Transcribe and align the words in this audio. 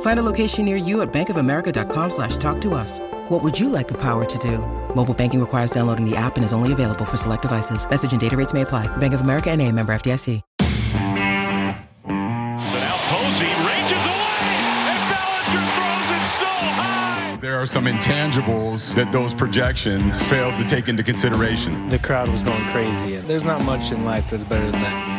Find 0.00 0.18
a 0.18 0.22
location 0.22 0.66
near 0.66 0.76
you 0.76 1.00
at 1.00 1.10
bankofamerica.com 1.12 2.10
slash 2.10 2.36
talk 2.36 2.60
to 2.60 2.74
us. 2.74 3.00
What 3.30 3.42
would 3.42 3.58
you 3.58 3.70
like 3.70 3.88
the 3.88 3.98
power 3.98 4.26
to 4.26 4.38
do? 4.38 4.58
Mobile 4.94 5.14
banking 5.14 5.40
requires 5.40 5.70
downloading 5.70 6.04
the 6.04 6.16
app 6.16 6.36
and 6.36 6.44
is 6.44 6.52
only 6.52 6.72
available 6.72 7.06
for 7.06 7.16
select 7.16 7.42
devices. 7.42 7.88
Message 7.88 8.12
and 8.12 8.20
data 8.20 8.36
rates 8.36 8.52
may 8.52 8.60
apply. 8.62 8.94
Bank 8.98 9.14
of 9.14 9.22
America 9.22 9.50
and 9.50 9.62
a 9.62 9.72
member 9.72 9.94
FDIC. 9.94 10.42
So 10.58 10.66
now 12.76 12.96
Posey 13.08 13.46
ranges 13.46 14.04
away, 14.06 14.50
and 14.90 15.00
Bellinger 15.10 15.66
throws 15.74 16.10
it 16.10 16.26
so 16.26 16.46
high. 16.46 17.38
There 17.40 17.56
are 17.56 17.66
some 17.66 17.86
intangibles 17.86 18.94
that 18.94 19.12
those 19.12 19.32
projections 19.32 20.24
failed 20.26 20.56
to 20.56 20.64
take 20.64 20.88
into 20.88 21.02
consideration. 21.02 21.88
The 21.88 21.98
crowd 21.98 22.28
was 22.28 22.42
going 22.42 22.62
crazy. 22.72 23.16
There's 23.16 23.44
not 23.44 23.64
much 23.64 23.92
in 23.92 24.04
life 24.04 24.30
that's 24.30 24.44
better 24.44 24.70
than 24.70 24.80
that. 24.82 25.09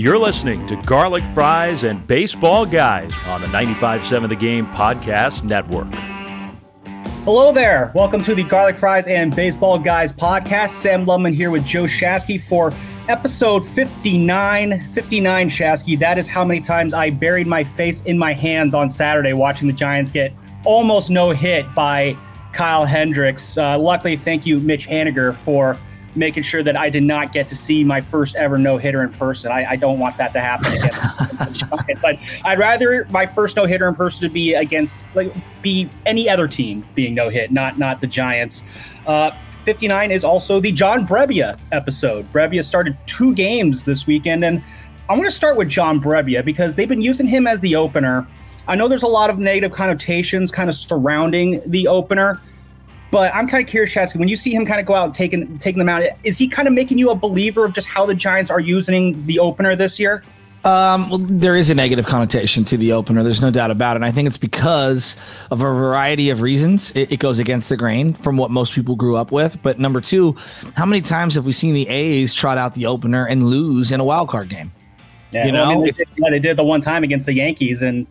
You're 0.00 0.16
listening 0.16 0.66
to 0.68 0.76
Garlic 0.76 1.22
Fries 1.34 1.84
and 1.84 2.06
Baseball 2.06 2.64
Guys 2.64 3.12
on 3.26 3.42
the 3.42 3.48
95.7 3.48 4.30
The 4.30 4.34
Game 4.34 4.66
Podcast 4.68 5.44
Network. 5.44 5.94
Hello 7.24 7.52
there. 7.52 7.92
Welcome 7.94 8.24
to 8.24 8.34
the 8.34 8.42
Garlic 8.42 8.78
Fries 8.78 9.06
and 9.08 9.36
Baseball 9.36 9.78
Guys 9.78 10.10
podcast. 10.10 10.70
Sam 10.70 11.04
Lubman 11.04 11.34
here 11.34 11.50
with 11.50 11.66
Joe 11.66 11.84
Shasky 11.84 12.40
for 12.40 12.72
episode 13.08 13.62
59. 13.62 14.88
59, 14.88 15.50
Shasky. 15.50 15.98
That 15.98 16.16
is 16.16 16.26
how 16.26 16.46
many 16.46 16.62
times 16.62 16.94
I 16.94 17.10
buried 17.10 17.46
my 17.46 17.62
face 17.62 18.00
in 18.00 18.16
my 18.16 18.32
hands 18.32 18.72
on 18.72 18.88
Saturday 18.88 19.34
watching 19.34 19.68
the 19.68 19.74
Giants 19.74 20.10
get 20.10 20.32
almost 20.64 21.10
no 21.10 21.32
hit 21.32 21.66
by 21.74 22.16
Kyle 22.54 22.86
Hendricks. 22.86 23.58
Uh, 23.58 23.78
luckily, 23.78 24.16
thank 24.16 24.46
you, 24.46 24.60
Mitch 24.60 24.88
Haniger, 24.88 25.34
for 25.36 25.78
making 26.14 26.42
sure 26.42 26.62
that 26.62 26.76
I 26.76 26.90
did 26.90 27.02
not 27.02 27.32
get 27.32 27.48
to 27.50 27.56
see 27.56 27.84
my 27.84 28.00
first 28.00 28.36
ever 28.36 28.58
no 28.58 28.78
hitter 28.78 29.02
in 29.02 29.10
person. 29.12 29.52
I, 29.52 29.70
I, 29.70 29.76
don't 29.76 29.98
want 29.98 30.16
that 30.18 30.32
to 30.32 30.40
happen 30.40 30.72
again. 30.72 30.90
I'd, 32.04 32.18
I'd, 32.44 32.58
rather 32.58 33.06
my 33.10 33.26
first 33.26 33.56
no 33.56 33.64
hitter 33.64 33.88
in 33.88 33.94
person 33.94 34.26
to 34.28 34.32
be 34.32 34.54
against 34.54 35.06
like 35.14 35.32
be 35.62 35.88
any 36.06 36.28
other 36.28 36.48
team 36.48 36.84
being 36.94 37.14
no 37.14 37.28
hit, 37.28 37.52
not 37.52 37.78
not 37.78 38.00
the 38.00 38.06
Giants. 38.06 38.64
Uh, 39.06 39.30
59 39.64 40.10
is 40.10 40.24
also 40.24 40.58
the 40.58 40.72
John 40.72 41.06
Brebbia 41.06 41.58
episode. 41.70 42.30
Brebbia 42.32 42.64
started 42.64 42.96
two 43.06 43.34
games 43.34 43.84
this 43.84 44.06
weekend, 44.06 44.44
and 44.44 44.62
I'm 45.08 45.18
going 45.18 45.28
to 45.28 45.34
start 45.34 45.56
with 45.56 45.68
John 45.68 46.00
Brebbia 46.00 46.44
because 46.44 46.76
they've 46.76 46.88
been 46.88 47.02
using 47.02 47.26
him 47.26 47.46
as 47.46 47.60
the 47.60 47.76
opener. 47.76 48.26
I 48.68 48.74
know 48.74 48.88
there's 48.88 49.02
a 49.02 49.08
lot 49.08 49.30
of 49.30 49.38
negative 49.38 49.72
connotations 49.72 50.50
kind 50.50 50.68
of 50.68 50.74
surrounding 50.74 51.60
the 51.66 51.88
opener. 51.88 52.40
But 53.10 53.34
I'm 53.34 53.48
kind 53.48 53.62
of 53.62 53.68
curious, 53.68 53.92
Shasky, 53.92 54.16
when 54.16 54.28
you 54.28 54.36
see 54.36 54.54
him 54.54 54.64
kind 54.64 54.78
of 54.78 54.86
go 54.86 54.94
out 54.94 55.06
and 55.06 55.14
taking 55.14 55.58
taking 55.58 55.78
them 55.78 55.88
out, 55.88 56.04
is 56.22 56.38
he 56.38 56.48
kind 56.48 56.68
of 56.68 56.74
making 56.74 56.98
you 56.98 57.10
a 57.10 57.14
believer 57.14 57.64
of 57.64 57.72
just 57.72 57.88
how 57.88 58.06
the 58.06 58.14
Giants 58.14 58.50
are 58.50 58.60
using 58.60 59.26
the 59.26 59.38
opener 59.38 59.74
this 59.74 59.98
year? 59.98 60.22
Um, 60.62 61.08
well, 61.08 61.18
there 61.18 61.56
is 61.56 61.70
a 61.70 61.74
negative 61.74 62.04
connotation 62.04 62.64
to 62.64 62.76
the 62.76 62.92
opener. 62.92 63.22
There's 63.22 63.40
no 63.40 63.50
doubt 63.50 63.70
about 63.70 63.92
it. 63.92 63.96
And 63.96 64.04
I 64.04 64.10
think 64.10 64.28
it's 64.28 64.36
because 64.36 65.16
of 65.50 65.62
a 65.62 65.64
variety 65.64 66.28
of 66.28 66.42
reasons. 66.42 66.92
It, 66.94 67.12
it, 67.12 67.18
goes 67.18 67.38
against 67.38 67.70
the 67.70 67.78
grain 67.78 68.12
from 68.12 68.36
what 68.36 68.50
most 68.50 68.74
people 68.74 68.94
grew 68.94 69.16
up 69.16 69.32
with. 69.32 69.58
But 69.62 69.78
number 69.78 70.02
two, 70.02 70.36
how 70.76 70.84
many 70.84 71.00
times 71.00 71.34
have 71.36 71.46
we 71.46 71.52
seen 71.52 71.72
the 71.72 71.88
A's 71.88 72.34
trot 72.34 72.58
out 72.58 72.74
the 72.74 72.84
opener 72.84 73.26
and 73.26 73.46
lose 73.46 73.90
in 73.90 74.00
a 74.00 74.04
wild 74.04 74.28
card 74.28 74.50
game? 74.50 74.70
Yeah, 75.32 75.46
you 75.46 75.52
know, 75.52 75.64
I 75.64 75.74
mean, 75.74 75.84
they, 75.84 75.92
did, 75.92 76.08
they 76.30 76.38
did 76.40 76.56
the 76.58 76.64
one 76.64 76.82
time 76.82 77.04
against 77.04 77.24
the 77.24 77.32
Yankees, 77.32 77.80
and 77.80 78.06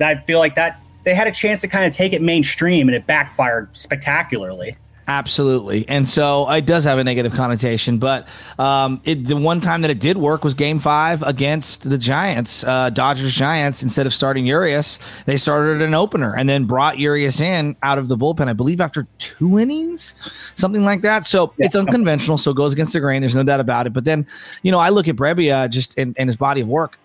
I 0.00 0.16
feel 0.16 0.40
like 0.40 0.56
that 0.56 0.80
they 1.08 1.14
had 1.14 1.26
a 1.26 1.32
chance 1.32 1.62
to 1.62 1.68
kind 1.68 1.86
of 1.86 1.92
take 1.92 2.12
it 2.12 2.20
mainstream 2.20 2.86
and 2.86 2.94
it 2.94 3.06
backfired 3.06 3.74
spectacularly. 3.76 4.76
Absolutely, 5.10 5.88
and 5.88 6.06
so 6.06 6.46
it 6.50 6.66
does 6.66 6.84
have 6.84 6.98
a 6.98 7.04
negative 7.04 7.32
connotation. 7.32 7.96
But 7.96 8.28
um, 8.58 9.00
it, 9.04 9.24
the 9.24 9.38
one 9.38 9.58
time 9.58 9.80
that 9.80 9.90
it 9.90 10.00
did 10.00 10.18
work 10.18 10.44
was 10.44 10.52
Game 10.52 10.78
Five 10.78 11.22
against 11.22 11.88
the 11.88 11.96
Giants, 11.96 12.62
uh, 12.62 12.90
Dodgers 12.90 13.32
Giants. 13.32 13.82
Instead 13.82 14.04
of 14.04 14.12
starting 14.12 14.44
Urias, 14.44 14.98
they 15.24 15.38
started 15.38 15.80
an 15.80 15.94
opener 15.94 16.36
and 16.36 16.46
then 16.46 16.66
brought 16.66 16.98
Urias 16.98 17.40
in 17.40 17.74
out 17.82 17.96
of 17.96 18.08
the 18.08 18.18
bullpen. 18.18 18.48
I 18.48 18.52
believe 18.52 18.82
after 18.82 19.06
two 19.16 19.58
innings, 19.58 20.14
something 20.56 20.84
like 20.84 21.00
that. 21.00 21.24
So 21.24 21.54
yeah. 21.56 21.64
it's 21.64 21.74
unconventional. 21.74 22.36
So 22.36 22.50
it 22.50 22.58
goes 22.58 22.74
against 22.74 22.92
the 22.92 23.00
grain. 23.00 23.22
There's 23.22 23.34
no 23.34 23.44
doubt 23.44 23.60
about 23.60 23.86
it. 23.86 23.94
But 23.94 24.04
then, 24.04 24.26
you 24.62 24.70
know, 24.70 24.78
I 24.78 24.90
look 24.90 25.08
at 25.08 25.16
Brebbia 25.16 25.70
just 25.70 25.96
in, 25.96 26.12
in 26.18 26.28
his 26.28 26.36
body 26.36 26.60
of 26.60 26.68
work. 26.68 26.98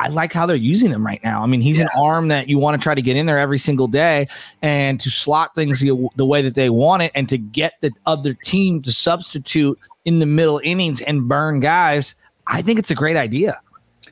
I 0.00 0.08
like 0.08 0.32
how 0.32 0.46
they're 0.46 0.56
using 0.56 0.90
him 0.90 1.04
right 1.04 1.22
now. 1.22 1.42
I 1.42 1.46
mean, 1.46 1.60
he's 1.60 1.78
yeah. 1.78 1.84
an 1.84 1.90
arm 1.94 2.28
that 2.28 2.48
you 2.48 2.58
want 2.58 2.80
to 2.80 2.82
try 2.82 2.94
to 2.94 3.02
get 3.02 3.16
in 3.16 3.26
there 3.26 3.38
every 3.38 3.58
single 3.58 3.86
day 3.86 4.28
and 4.62 4.98
to 4.98 5.10
slot 5.10 5.54
things 5.54 5.80
the, 5.80 6.08
the, 6.16 6.24
way 6.24 6.40
that 6.40 6.54
they 6.54 6.70
want 6.70 7.02
it 7.02 7.12
and 7.14 7.28
to 7.28 7.36
get 7.36 7.74
the 7.82 7.92
other 8.06 8.32
team 8.32 8.80
to 8.82 8.92
substitute 8.92 9.78
in 10.06 10.18
the 10.18 10.24
middle 10.24 10.58
innings 10.64 11.02
and 11.02 11.28
burn 11.28 11.60
guys. 11.60 12.14
I 12.46 12.62
think 12.62 12.78
it's 12.78 12.90
a 12.90 12.94
great 12.94 13.18
idea. 13.18 13.60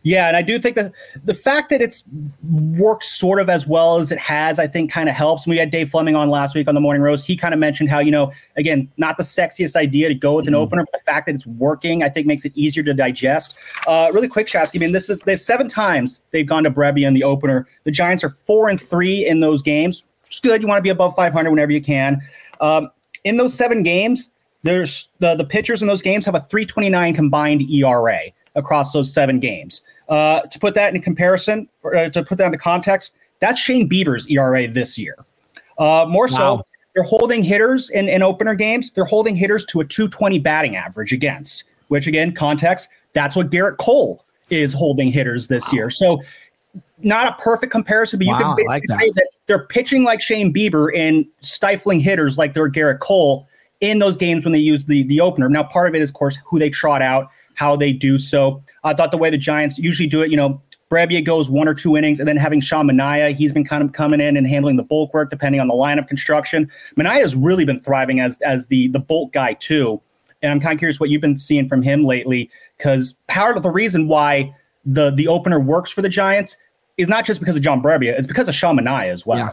Yeah, 0.03 0.28
and 0.28 0.36
I 0.36 0.42
do 0.42 0.59
think 0.59 0.76
that 0.76 0.92
the 1.25 1.34
fact 1.34 1.70
that 1.70 1.81
it's 1.81 2.04
worked 2.48 3.04
sort 3.04 3.41
of 3.41 3.48
as 3.48 3.66
well 3.66 3.98
as 3.98 4.12
it 4.12 4.19
has, 4.19 4.59
I 4.59 4.66
think, 4.66 4.91
kind 4.91 5.09
of 5.09 5.14
helps. 5.14 5.47
We 5.47 5.59
had 5.59 5.70
Dave 5.70 5.91
Fleming 5.91 6.14
on 6.14 6.31
last 6.31 6.54
week 6.54 6.69
on 6.69 6.75
the 6.75 6.81
Morning 6.81 7.03
Roast. 7.03 7.26
He 7.26 7.36
kind 7.36 7.53
of 7.53 7.60
mentioned 7.60 7.91
how, 7.91 7.98
you 7.98 8.10
know, 8.10 8.32
again, 8.56 8.91
not 8.97 9.16
the 9.16 9.22
sexiest 9.22 9.76
idea 9.76 10.08
to 10.08 10.14
go 10.14 10.37
with 10.37 10.47
an 10.47 10.54
mm. 10.54 10.58
opener, 10.58 10.84
but 10.84 10.98
the 10.98 11.04
fact 11.04 11.26
that 11.26 11.34
it's 11.34 11.47
working, 11.47 12.03
I 12.03 12.08
think, 12.08 12.26
makes 12.26 12.44
it 12.44 12.53
easier 12.54 12.82
to 12.84 12.94
digest. 12.94 13.56
Uh, 13.87 14.10
really 14.12 14.28
quick, 14.28 14.47
Shasky, 14.47 14.76
I 14.76 14.78
mean, 14.78 14.92
this 14.92 15.10
is 15.10 15.20
there's 15.20 15.44
seven 15.44 15.69
times 15.69 16.22
they've 16.31 16.47
gone 16.47 16.64
to 16.64 16.70
Brebbia 16.70 17.06
in 17.06 17.14
the 17.14 17.25
opener. 17.25 17.66
The 17.84 17.91
Giants 17.91 18.22
are 18.22 18.31
four 18.31 18.69
and 18.69 18.81
three 18.81 19.26
in 19.26 19.41
those 19.41 19.62
games. 19.62 20.04
It's 20.26 20.41
good. 20.41 20.60
You 20.60 20.69
want 20.69 20.78
to 20.78 20.82
be 20.82 20.91
above 20.91 21.14
500 21.14 21.50
whenever 21.50 21.72
you 21.72 21.81
can. 21.81 22.20
Um, 22.60 22.91
in 23.25 23.37
those 23.37 23.54
seven 23.54 23.82
games, 23.82 24.31
there's 24.62 25.08
the, 25.20 25.34
the 25.34 25.44
pitchers 25.44 25.82
in 25.82 25.88
those 25.88 26.03
games 26.03 26.25
have 26.26 26.34
a 26.34 26.41
329 26.41 27.14
combined 27.14 27.70
ERA 27.70 28.20
across 28.54 28.92
those 28.92 29.12
seven 29.12 29.38
games. 29.38 29.82
Uh, 30.09 30.41
to 30.42 30.59
put 30.59 30.75
that 30.75 30.94
in 30.94 31.00
comparison, 31.00 31.69
or 31.82 31.94
uh, 31.94 32.09
to 32.10 32.22
put 32.22 32.38
that 32.38 32.47
into 32.47 32.59
context, 32.59 33.14
that's 33.41 33.60
Shane 33.60 33.88
Bieber's 33.88 34.26
ERA 34.28 34.66
this 34.66 34.98
year. 34.98 35.16
Uh, 35.78 36.06
more 36.09 36.28
wow. 36.31 36.36
so, 36.36 36.66
they're 36.94 37.04
holding 37.04 37.42
hitters 37.42 37.91
in, 37.91 38.08
in 38.08 38.22
opener 38.22 38.54
games. 38.54 38.91
They're 38.91 39.04
holding 39.04 39.37
hitters 39.37 39.64
to 39.66 39.81
a 39.81 39.84
220 39.84 40.41
batting 40.41 40.75
average 40.75 41.12
against, 41.12 41.64
which 41.88 42.06
again, 42.06 42.32
context, 42.32 42.88
that's 43.12 43.37
what 43.37 43.50
Gerrit 43.50 43.76
Cole 43.76 44.25
is 44.50 44.72
holding 44.72 45.12
hitters 45.12 45.47
this 45.47 45.66
wow. 45.69 45.76
year. 45.76 45.91
So, 45.91 46.22
not 47.00 47.28
a 47.28 47.41
perfect 47.41 47.70
comparison, 47.70 48.19
but 48.19 48.26
you 48.26 48.32
wow, 48.32 48.38
can 48.38 48.56
basically 48.56 48.75
like 48.75 48.82
that. 48.88 48.98
say 48.98 49.10
that 49.14 49.28
they're 49.47 49.66
pitching 49.66 50.03
like 50.03 50.20
Shane 50.20 50.53
Bieber 50.53 50.91
and 50.97 51.25
stifling 51.41 52.00
hitters 52.00 52.37
like 52.37 52.54
they're 52.54 52.69
Gerrit 52.69 52.98
Cole 52.98 53.47
in 53.81 54.00
those 54.00 54.16
games 54.16 54.44
when 54.44 54.53
they 54.53 54.58
use 54.58 54.84
the 54.84 55.04
the 55.04 55.20
opener. 55.20 55.48
Now, 55.48 55.62
part 55.62 55.88
of 55.88 55.94
it 55.94 56.03
is, 56.03 56.10
of 56.10 56.14
course, 56.14 56.38
who 56.44 56.58
they 56.58 56.70
trot 56.70 57.03
out 57.03 57.31
how 57.58 57.74
they 57.74 57.92
do 57.92 58.19
so. 58.19 58.62
I 58.84 58.94
thought 58.94 59.10
the 59.10 59.19
way 59.19 59.30
the 59.30 59.36
Giants 59.36 59.78
usually 59.78 60.08
do 60.08 60.22
it, 60.22 60.31
you 60.31 60.37
know, 60.37 60.62
Brebbia 60.93 61.22
goes 61.25 61.50
one 61.50 61.66
or 61.66 61.75
two 61.75 61.96
innings, 61.96 62.20
and 62.20 62.28
then 62.28 62.37
having 62.37 62.60
Sean 62.60 62.87
Manaea, 62.87 63.34
he's 63.34 63.52
been 63.52 63.64
kind 63.64 63.82
of 63.82 63.93
coming 63.93 64.20
in 64.20 64.37
and 64.37 64.46
handling 64.46 64.76
the 64.76 64.84
bulk 64.84 65.12
work 65.12 65.28
depending 65.28 65.60
on 65.60 65.66
the 65.66 65.75
lineup 65.75 66.06
construction. 66.06 66.70
Manaea 66.96 67.20
has 67.20 67.34
really 67.34 67.64
been 67.64 67.81
thriving 67.81 68.20
as 68.20 68.40
as 68.43 68.69
the 68.69 68.88
the 68.88 69.00
bulk 69.00 69.32
guy 69.32 69.55
too, 69.55 70.00
and 70.40 70.52
I'm 70.52 70.60
kind 70.60 70.72
of 70.72 70.78
curious 70.78 71.00
what 71.00 71.10
you've 71.10 71.20
been 71.20 71.38
seeing 71.38 71.66
from 71.66 71.82
him 71.82 72.05
lately 72.05 72.49
because 72.78 73.14
part 73.26 73.56
of 73.56 73.64
the 73.64 73.70
reason 73.70 74.06
why 74.06 74.55
the 74.87 75.10
the 75.10 75.26
opener 75.26 75.58
works 75.58 75.90
for 75.90 76.00
the 76.00 76.08
Giants 76.08 76.56
is 76.96 77.08
not 77.08 77.25
just 77.26 77.40
because 77.40 77.56
of 77.56 77.62
John 77.62 77.82
Brebbia, 77.82 78.16
it's 78.16 78.28
because 78.28 78.49
of 78.49 78.55
Sean 78.55 78.78
Manaea 78.78 79.12
as 79.12 79.26
well. 79.26 79.38
Yeah. 79.38 79.50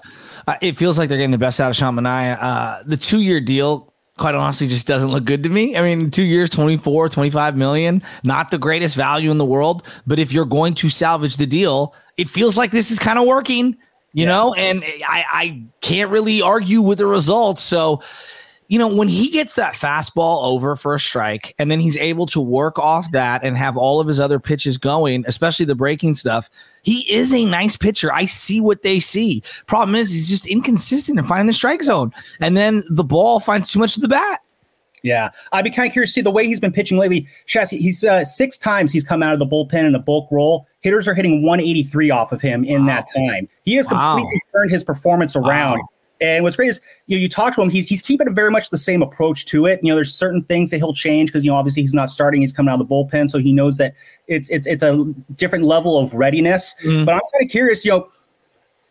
Uh, 0.48 0.56
it 0.62 0.78
feels 0.78 1.00
like 1.00 1.10
they're 1.10 1.18
getting 1.18 1.31
the 1.31 1.38
best 1.40 1.60
out 1.60 1.72
of 1.72 1.75
Sean 1.75 1.96
Manaea. 1.96 2.38
Uh, 2.40 2.84
the 2.86 2.98
two 2.98 3.22
year 3.22 3.42
deal 3.42 3.92
quite 4.18 4.36
honestly 4.36 4.68
just 4.68 4.88
doesn't 4.88 5.10
look 5.10 5.26
good 5.26 5.44
to 5.44 5.50
me. 5.50 5.76
I 5.76 5.82
mean, 5.82 6.10
two 6.10 6.24
years, 6.24 6.50
24, 6.50 7.10
25 7.10 7.58
million, 7.58 8.02
not 8.24 8.50
the 8.52 8.58
greatest 8.58 8.96
value 8.96 9.30
in 9.32 9.38
the 9.38 9.46
world. 9.46 9.86
But 10.08 10.20
if 10.20 10.32
you're 10.32 10.46
going 10.46 10.74
to 10.76 10.90
salvage 10.90 11.38
the 11.38 11.46
deal, 11.46 11.94
it 12.18 12.30
feels 12.30 12.56
like 12.58 12.72
this 12.72 12.92
is 12.92 13.00
kind 13.00 13.20
of 13.20 13.26
working, 13.26 13.78
you 14.14 14.24
yeah. 14.24 14.28
know, 14.28 14.54
and 14.54 14.84
I, 15.08 15.26
I 15.30 15.64
can't 15.82 16.10
really 16.10 16.42
argue 16.42 16.82
with 16.82 16.98
the 16.98 17.08
results. 17.08 17.62
So 17.62 18.02
you 18.68 18.80
know, 18.80 18.88
when 18.88 19.08
he 19.08 19.30
gets 19.30 19.56
that 19.56 19.76
fastball 19.76 20.44
over 20.44 20.76
for 20.76 20.96
a 20.96 21.00
strike 21.00 21.54
and 21.60 21.70
then 21.70 21.80
he's 21.80 21.98
able 21.98 22.26
to 22.28 22.42
work 22.42 22.80
off 22.80 23.12
that 23.12 23.44
and 23.44 23.58
have 23.58 23.78
all 23.78 24.00
of 24.00 24.08
his 24.08 24.20
other 24.20 24.40
pitches 24.40 24.78
going, 24.78 25.24
especially 25.28 25.66
the 25.66 25.76
breaking 25.76 26.16
stuff, 26.16 26.50
he 26.82 27.02
is 27.12 27.34
a 27.34 27.46
nice 27.46 27.78
pitcher. 27.78 28.12
I 28.12 28.26
see 28.26 28.60
what 28.60 28.82
they 28.82 29.00
see. 29.00 29.44
Problem 29.68 29.96
is, 29.96 30.12
he's 30.12 30.28
just 30.28 30.48
inconsistent 30.48 31.20
in 31.20 31.26
finding 31.26 31.48
the 31.48 31.54
strike 31.54 31.84
zone. 31.84 32.12
And 32.40 32.58
then 32.58 32.84
the 32.90 33.04
ball 33.04 33.40
finds 33.40 33.72
too 33.72 33.80
much 33.80 33.96
of 33.96 34.02
the 34.02 34.08
bat. 34.08 34.42
Yeah, 35.04 35.30
I'd 35.52 35.64
be 35.64 35.70
kind 35.70 35.88
of 35.88 35.94
curious 35.94 36.10
to 36.12 36.14
see 36.16 36.22
the 36.22 36.32
way 36.32 36.48
he's 36.48 36.60
been 36.60 36.72
pitching 36.72 36.98
lately. 36.98 37.28
Shasky, 37.48 37.78
he's 37.78 38.04
uh, 38.04 38.26
six 38.26 38.58
times 38.58 38.92
he's 38.92 39.04
come 39.04 39.22
out 39.22 39.34
of 39.34 39.40
the 39.40 39.46
bullpen 39.46 39.86
in 39.86 39.94
a 39.94 40.00
bulk 40.00 40.28
role. 40.32 40.66
Hitters 40.82 41.08
are 41.08 41.14
hitting 41.14 41.44
183 41.44 42.10
off 42.10 42.32
of 42.32 42.42
him 42.42 42.66
in 42.66 42.88
wow. 42.88 42.96
that 42.96 43.08
time. 43.16 43.48
He 43.66 43.76
has 43.76 43.88
wow. 43.88 44.16
completely 44.16 44.42
turned 44.52 44.72
his 44.72 44.84
performance 44.84 45.36
around. 45.36 45.78
Wow. 45.78 45.90
And 46.22 46.44
what's 46.44 46.56
great 46.56 46.70
is 46.70 46.82
you 47.08 47.18
know 47.18 47.22
you 47.22 47.30
talk 47.30 47.56
to 47.56 47.62
him, 47.62 47.70
he's 47.70 47.88
he's 47.88 48.02
keeping 48.02 48.34
very 48.34 48.52
much 48.52 48.70
the 48.70 48.78
same 48.78 49.02
approach 49.02 49.46
to 49.48 49.66
it. 49.66 49.80
You 49.84 49.90
know, 49.90 49.96
there's 49.96 50.14
certain 50.14 50.44
things 50.44 50.72
that 50.72 50.78
he'll 50.78 50.94
change 50.94 51.30
because 51.30 51.44
you 51.44 51.52
know 51.52 51.58
obviously 51.58 51.82
he's 51.84 51.94
not 51.94 52.10
starting, 52.10 52.42
he's 52.42 52.54
coming 52.54 52.72
out 52.72 52.80
of 52.80 52.88
the 52.88 52.94
bullpen, 52.94 53.30
so 53.30 53.38
he 53.38 53.52
knows 53.52 53.78
that 53.78 53.94
it's 54.28 54.50
it's 54.50 54.66
it's 54.66 54.84
a 54.84 55.14
different 55.36 55.66
level 55.66 55.98
of 55.98 56.14
readiness. 56.14 56.76
Mm. 56.84 57.06
But 57.06 57.16
I'm 57.16 57.22
kind 57.34 57.44
of 57.44 57.50
curious, 57.50 57.84
you 57.84 57.92
know 57.92 58.10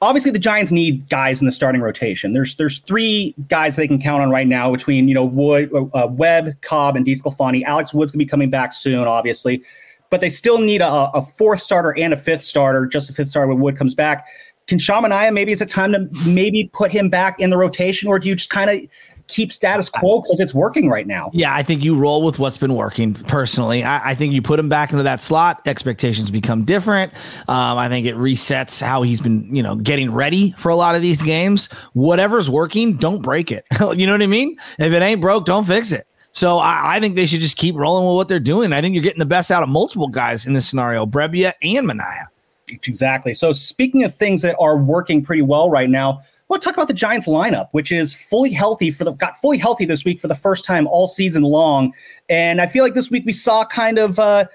obviously 0.04 0.30
the 0.30 0.38
Giants 0.38 0.70
need 0.70 1.08
guys 1.08 1.40
in 1.40 1.46
the 1.46 1.52
starting 1.52 1.80
rotation. 1.80 2.32
There's 2.32 2.56
there's 2.56 2.78
three 2.80 3.34
guys 3.48 3.76
they 3.76 3.88
can 3.88 4.00
count 4.00 4.22
on 4.22 4.30
right 4.30 4.46
now 4.46 4.70
between 4.70 5.08
you 5.08 5.14
know 5.14 5.24
Wood, 5.24 5.70
uh, 5.94 6.08
Webb, 6.10 6.60
Cobb, 6.60 6.96
and 6.96 7.04
DeSclafani. 7.06 7.64
Alex 7.64 7.94
Wood's 7.94 8.12
gonna 8.12 8.18
be 8.18 8.26
coming 8.26 8.50
back 8.50 8.72
soon, 8.72 9.06
obviously, 9.06 9.62
but 10.10 10.20
they 10.20 10.28
still 10.28 10.58
need 10.58 10.80
a, 10.80 10.88
a 10.88 11.22
fourth 11.22 11.60
starter 11.60 11.96
and 11.96 12.12
a 12.12 12.16
fifth 12.16 12.42
starter, 12.42 12.86
just 12.86 13.10
a 13.10 13.12
fifth 13.12 13.30
starter 13.30 13.48
when 13.48 13.60
Wood 13.60 13.76
comes 13.76 13.94
back. 13.94 14.26
Can 14.66 14.78
Sean 14.78 15.04
Manaea 15.04 15.32
maybe 15.32 15.52
it's 15.52 15.60
a 15.60 15.66
time 15.66 15.92
to 15.92 16.08
maybe 16.26 16.70
put 16.72 16.90
him 16.90 17.10
back 17.10 17.38
in 17.40 17.50
the 17.50 17.56
rotation, 17.56 18.08
or 18.08 18.18
do 18.18 18.28
you 18.28 18.34
just 18.34 18.50
kind 18.50 18.70
of 18.70 18.80
keep 19.28 19.52
status 19.52 19.88
quo 19.88 20.20
because 20.20 20.40
it's 20.40 20.54
working 20.54 20.88
right 20.88 21.06
now. 21.06 21.30
Yeah, 21.32 21.54
I 21.54 21.62
think 21.62 21.82
you 21.82 21.96
roll 21.96 22.22
with 22.22 22.38
what's 22.38 22.58
been 22.58 22.74
working 22.74 23.14
personally. 23.14 23.82
I, 23.82 24.10
I 24.10 24.14
think 24.14 24.34
you 24.34 24.42
put 24.42 24.58
him 24.58 24.68
back 24.68 24.90
into 24.90 25.02
that 25.02 25.20
slot, 25.22 25.66
expectations 25.66 26.30
become 26.30 26.64
different. 26.64 27.12
Um, 27.48 27.78
I 27.78 27.88
think 27.88 28.06
it 28.06 28.16
resets 28.16 28.82
how 28.82 29.02
he's 29.02 29.20
been, 29.20 29.54
you 29.54 29.62
know, 29.62 29.76
getting 29.76 30.12
ready 30.12 30.52
for 30.58 30.68
a 30.68 30.76
lot 30.76 30.94
of 30.94 31.02
these 31.02 31.20
games. 31.20 31.72
Whatever's 31.94 32.50
working, 32.50 32.96
don't 32.96 33.22
break 33.22 33.50
it. 33.50 33.64
you 33.96 34.06
know 34.06 34.12
what 34.12 34.22
I 34.22 34.26
mean? 34.26 34.56
If 34.78 34.92
it 34.92 35.02
ain't 35.02 35.20
broke, 35.20 35.46
don't 35.46 35.64
fix 35.64 35.92
it. 35.92 36.06
So 36.32 36.58
I, 36.58 36.96
I, 36.96 37.00
think 37.00 37.14
they 37.14 37.26
should 37.26 37.40
just 37.40 37.56
keep 37.56 37.76
rolling 37.76 38.06
with 38.08 38.16
what 38.16 38.26
they're 38.26 38.40
doing. 38.40 38.72
I 38.72 38.80
think 38.80 38.94
you're 38.94 39.04
getting 39.04 39.20
the 39.20 39.24
best 39.26 39.52
out 39.52 39.62
of 39.62 39.68
multiple 39.68 40.08
guys 40.08 40.46
in 40.46 40.52
this 40.52 40.68
scenario, 40.68 41.06
Brebbia 41.06 41.52
and 41.62 41.88
Manaea. 41.88 42.26
Exactly. 42.68 43.34
So 43.34 43.52
speaking 43.52 44.04
of 44.04 44.14
things 44.14 44.42
that 44.42 44.56
are 44.58 44.76
working 44.76 45.22
pretty 45.22 45.42
well 45.42 45.70
right 45.70 45.90
now, 45.90 46.22
well, 46.48 46.60
talk 46.60 46.74
about 46.74 46.88
the 46.88 46.94
Giants 46.94 47.26
lineup, 47.26 47.68
which 47.72 47.90
is 47.90 48.14
fully 48.14 48.50
healthy 48.50 48.90
for 48.90 49.04
the 49.04 49.12
got 49.12 49.36
fully 49.36 49.58
healthy 49.58 49.84
this 49.84 50.04
week 50.04 50.18
for 50.20 50.28
the 50.28 50.34
first 50.34 50.64
time 50.64 50.86
all 50.86 51.06
season 51.06 51.42
long. 51.42 51.92
And 52.28 52.60
I 52.60 52.66
feel 52.66 52.84
like 52.84 52.94
this 52.94 53.10
week 53.10 53.24
we 53.26 53.32
saw 53.32 53.64
kind 53.64 53.98
of 53.98 54.18
uh, 54.18 54.46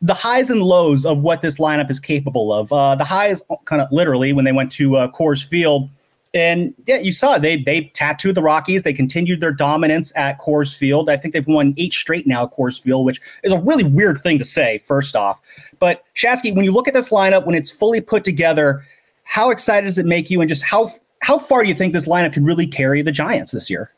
the 0.00 0.14
highs 0.14 0.50
and 0.50 0.62
lows 0.62 1.04
of 1.04 1.20
what 1.20 1.42
this 1.42 1.58
lineup 1.58 1.90
is 1.90 2.00
capable 2.00 2.52
of. 2.52 2.72
Uh, 2.72 2.94
the 2.94 3.04
highs, 3.04 3.42
kind 3.66 3.82
of 3.82 3.90
literally, 3.92 4.32
when 4.32 4.44
they 4.44 4.52
went 4.52 4.72
to 4.72 4.96
uh, 4.96 5.08
Coors 5.12 5.46
Field, 5.46 5.88
and 6.34 6.74
yeah, 6.86 6.98
you 6.98 7.12
saw 7.12 7.34
it. 7.34 7.42
they 7.42 7.62
they 7.62 7.90
tattooed 7.94 8.34
the 8.34 8.42
Rockies. 8.42 8.82
They 8.82 8.92
continued 8.92 9.40
their 9.40 9.52
dominance 9.52 10.12
at 10.16 10.40
Coors 10.40 10.76
Field. 10.76 11.08
I 11.08 11.16
think 11.16 11.34
they've 11.34 11.46
won 11.46 11.74
eight 11.76 11.92
straight 11.92 12.26
now 12.26 12.44
at 12.44 12.52
Coors 12.52 12.80
Field, 12.80 13.06
which 13.06 13.20
is 13.42 13.52
a 13.52 13.58
really 13.58 13.84
weird 13.84 14.18
thing 14.18 14.38
to 14.38 14.44
say. 14.44 14.78
First 14.78 15.16
off, 15.16 15.40
but 15.78 16.04
Shasky, 16.14 16.54
when 16.54 16.64
you 16.64 16.72
look 16.72 16.88
at 16.88 16.94
this 16.94 17.10
lineup 17.10 17.46
when 17.46 17.54
it's 17.54 17.70
fully 17.70 18.00
put 18.00 18.24
together, 18.24 18.84
how 19.24 19.50
excited 19.50 19.86
does 19.86 19.98
it 19.98 20.06
make 20.06 20.30
you, 20.30 20.40
and 20.40 20.48
just 20.48 20.62
how 20.62 20.90
how 21.22 21.38
far 21.38 21.62
do 21.62 21.68
you 21.68 21.74
think 21.74 21.92
this 21.92 22.06
lineup 22.06 22.32
can 22.32 22.44
really 22.44 22.66
carry 22.66 23.02
the 23.02 23.12
Giants 23.12 23.52
this 23.52 23.70
year? 23.70 23.90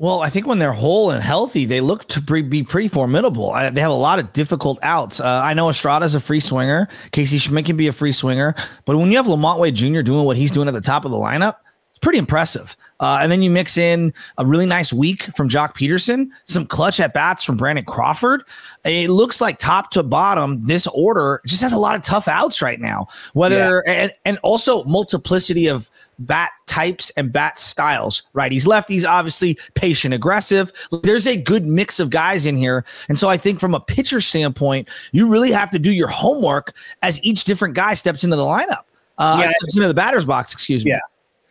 Well, 0.00 0.22
I 0.22 0.30
think 0.30 0.46
when 0.46 0.58
they're 0.58 0.72
whole 0.72 1.10
and 1.10 1.22
healthy, 1.22 1.66
they 1.66 1.82
look 1.82 2.08
to 2.08 2.22
pre- 2.22 2.40
be 2.40 2.62
pretty 2.62 2.88
formidable. 2.88 3.50
I, 3.50 3.68
they 3.68 3.82
have 3.82 3.90
a 3.90 3.94
lot 3.94 4.18
of 4.18 4.32
difficult 4.32 4.78
outs. 4.80 5.20
Uh, 5.20 5.42
I 5.44 5.52
know 5.52 5.68
Estrada's 5.68 6.14
a 6.14 6.20
free 6.20 6.40
swinger. 6.40 6.88
Casey 7.12 7.36
Schmitt 7.36 7.66
can 7.66 7.76
be 7.76 7.86
a 7.86 7.92
free 7.92 8.12
swinger. 8.12 8.54
But 8.86 8.96
when 8.96 9.10
you 9.10 9.18
have 9.18 9.26
LaMonte 9.26 9.58
Wade 9.58 9.74
Jr. 9.74 10.00
doing 10.00 10.24
what 10.24 10.38
he's 10.38 10.50
doing 10.50 10.68
at 10.68 10.74
the 10.74 10.80
top 10.80 11.04
of 11.04 11.10
the 11.10 11.18
lineup, 11.18 11.56
pretty 12.00 12.18
impressive. 12.18 12.76
Uh, 13.00 13.18
and 13.20 13.30
then 13.30 13.42
you 13.42 13.50
mix 13.50 13.76
in 13.76 14.12
a 14.38 14.46
really 14.46 14.66
nice 14.66 14.92
week 14.92 15.24
from 15.36 15.48
Joc 15.48 15.74
Pederson, 15.74 16.28
some 16.46 16.66
clutch 16.66 17.00
at 17.00 17.14
bats 17.14 17.44
from 17.44 17.56
Brandon 17.56 17.84
Crawford. 17.84 18.42
It 18.84 19.10
looks 19.10 19.40
like 19.40 19.58
top 19.58 19.90
to 19.92 20.02
bottom, 20.02 20.64
this 20.64 20.86
order 20.88 21.40
just 21.46 21.62
has 21.62 21.72
a 21.72 21.78
lot 21.78 21.94
of 21.94 22.02
tough 22.02 22.28
outs 22.28 22.62
right 22.62 22.80
now. 22.80 23.08
Whether 23.32 23.82
yeah. 23.86 23.92
and, 23.92 24.12
and 24.24 24.38
also 24.42 24.84
multiplicity 24.84 25.66
of 25.66 25.90
bat 26.20 26.50
types 26.66 27.10
and 27.16 27.32
bat 27.32 27.58
styles. 27.58 28.22
Right, 28.32 28.52
he's 28.52 28.66
Righties, 28.66 28.86
lefties, 28.86 29.08
obviously 29.08 29.58
patient, 29.74 30.14
aggressive. 30.14 30.72
There's 31.02 31.26
a 31.26 31.40
good 31.40 31.66
mix 31.66 32.00
of 32.00 32.10
guys 32.10 32.46
in 32.46 32.56
here, 32.56 32.84
and 33.08 33.18
so 33.18 33.28
I 33.28 33.36
think 33.36 33.60
from 33.60 33.74
a 33.74 33.80
pitcher 33.80 34.20
standpoint, 34.20 34.88
you 35.12 35.28
really 35.28 35.50
have 35.50 35.70
to 35.72 35.78
do 35.78 35.92
your 35.92 36.08
homework 36.08 36.74
as 37.02 37.22
each 37.24 37.44
different 37.44 37.74
guy 37.74 37.94
steps 37.94 38.24
into 38.24 38.36
the 38.36 38.42
lineup. 38.42 38.84
Uh, 39.18 39.38
yeah. 39.40 39.48
steps 39.48 39.76
into 39.76 39.88
the 39.88 39.94
batter's 39.94 40.24
box. 40.24 40.52
Excuse 40.52 40.84
me. 40.84 40.92
Yeah. 40.92 41.00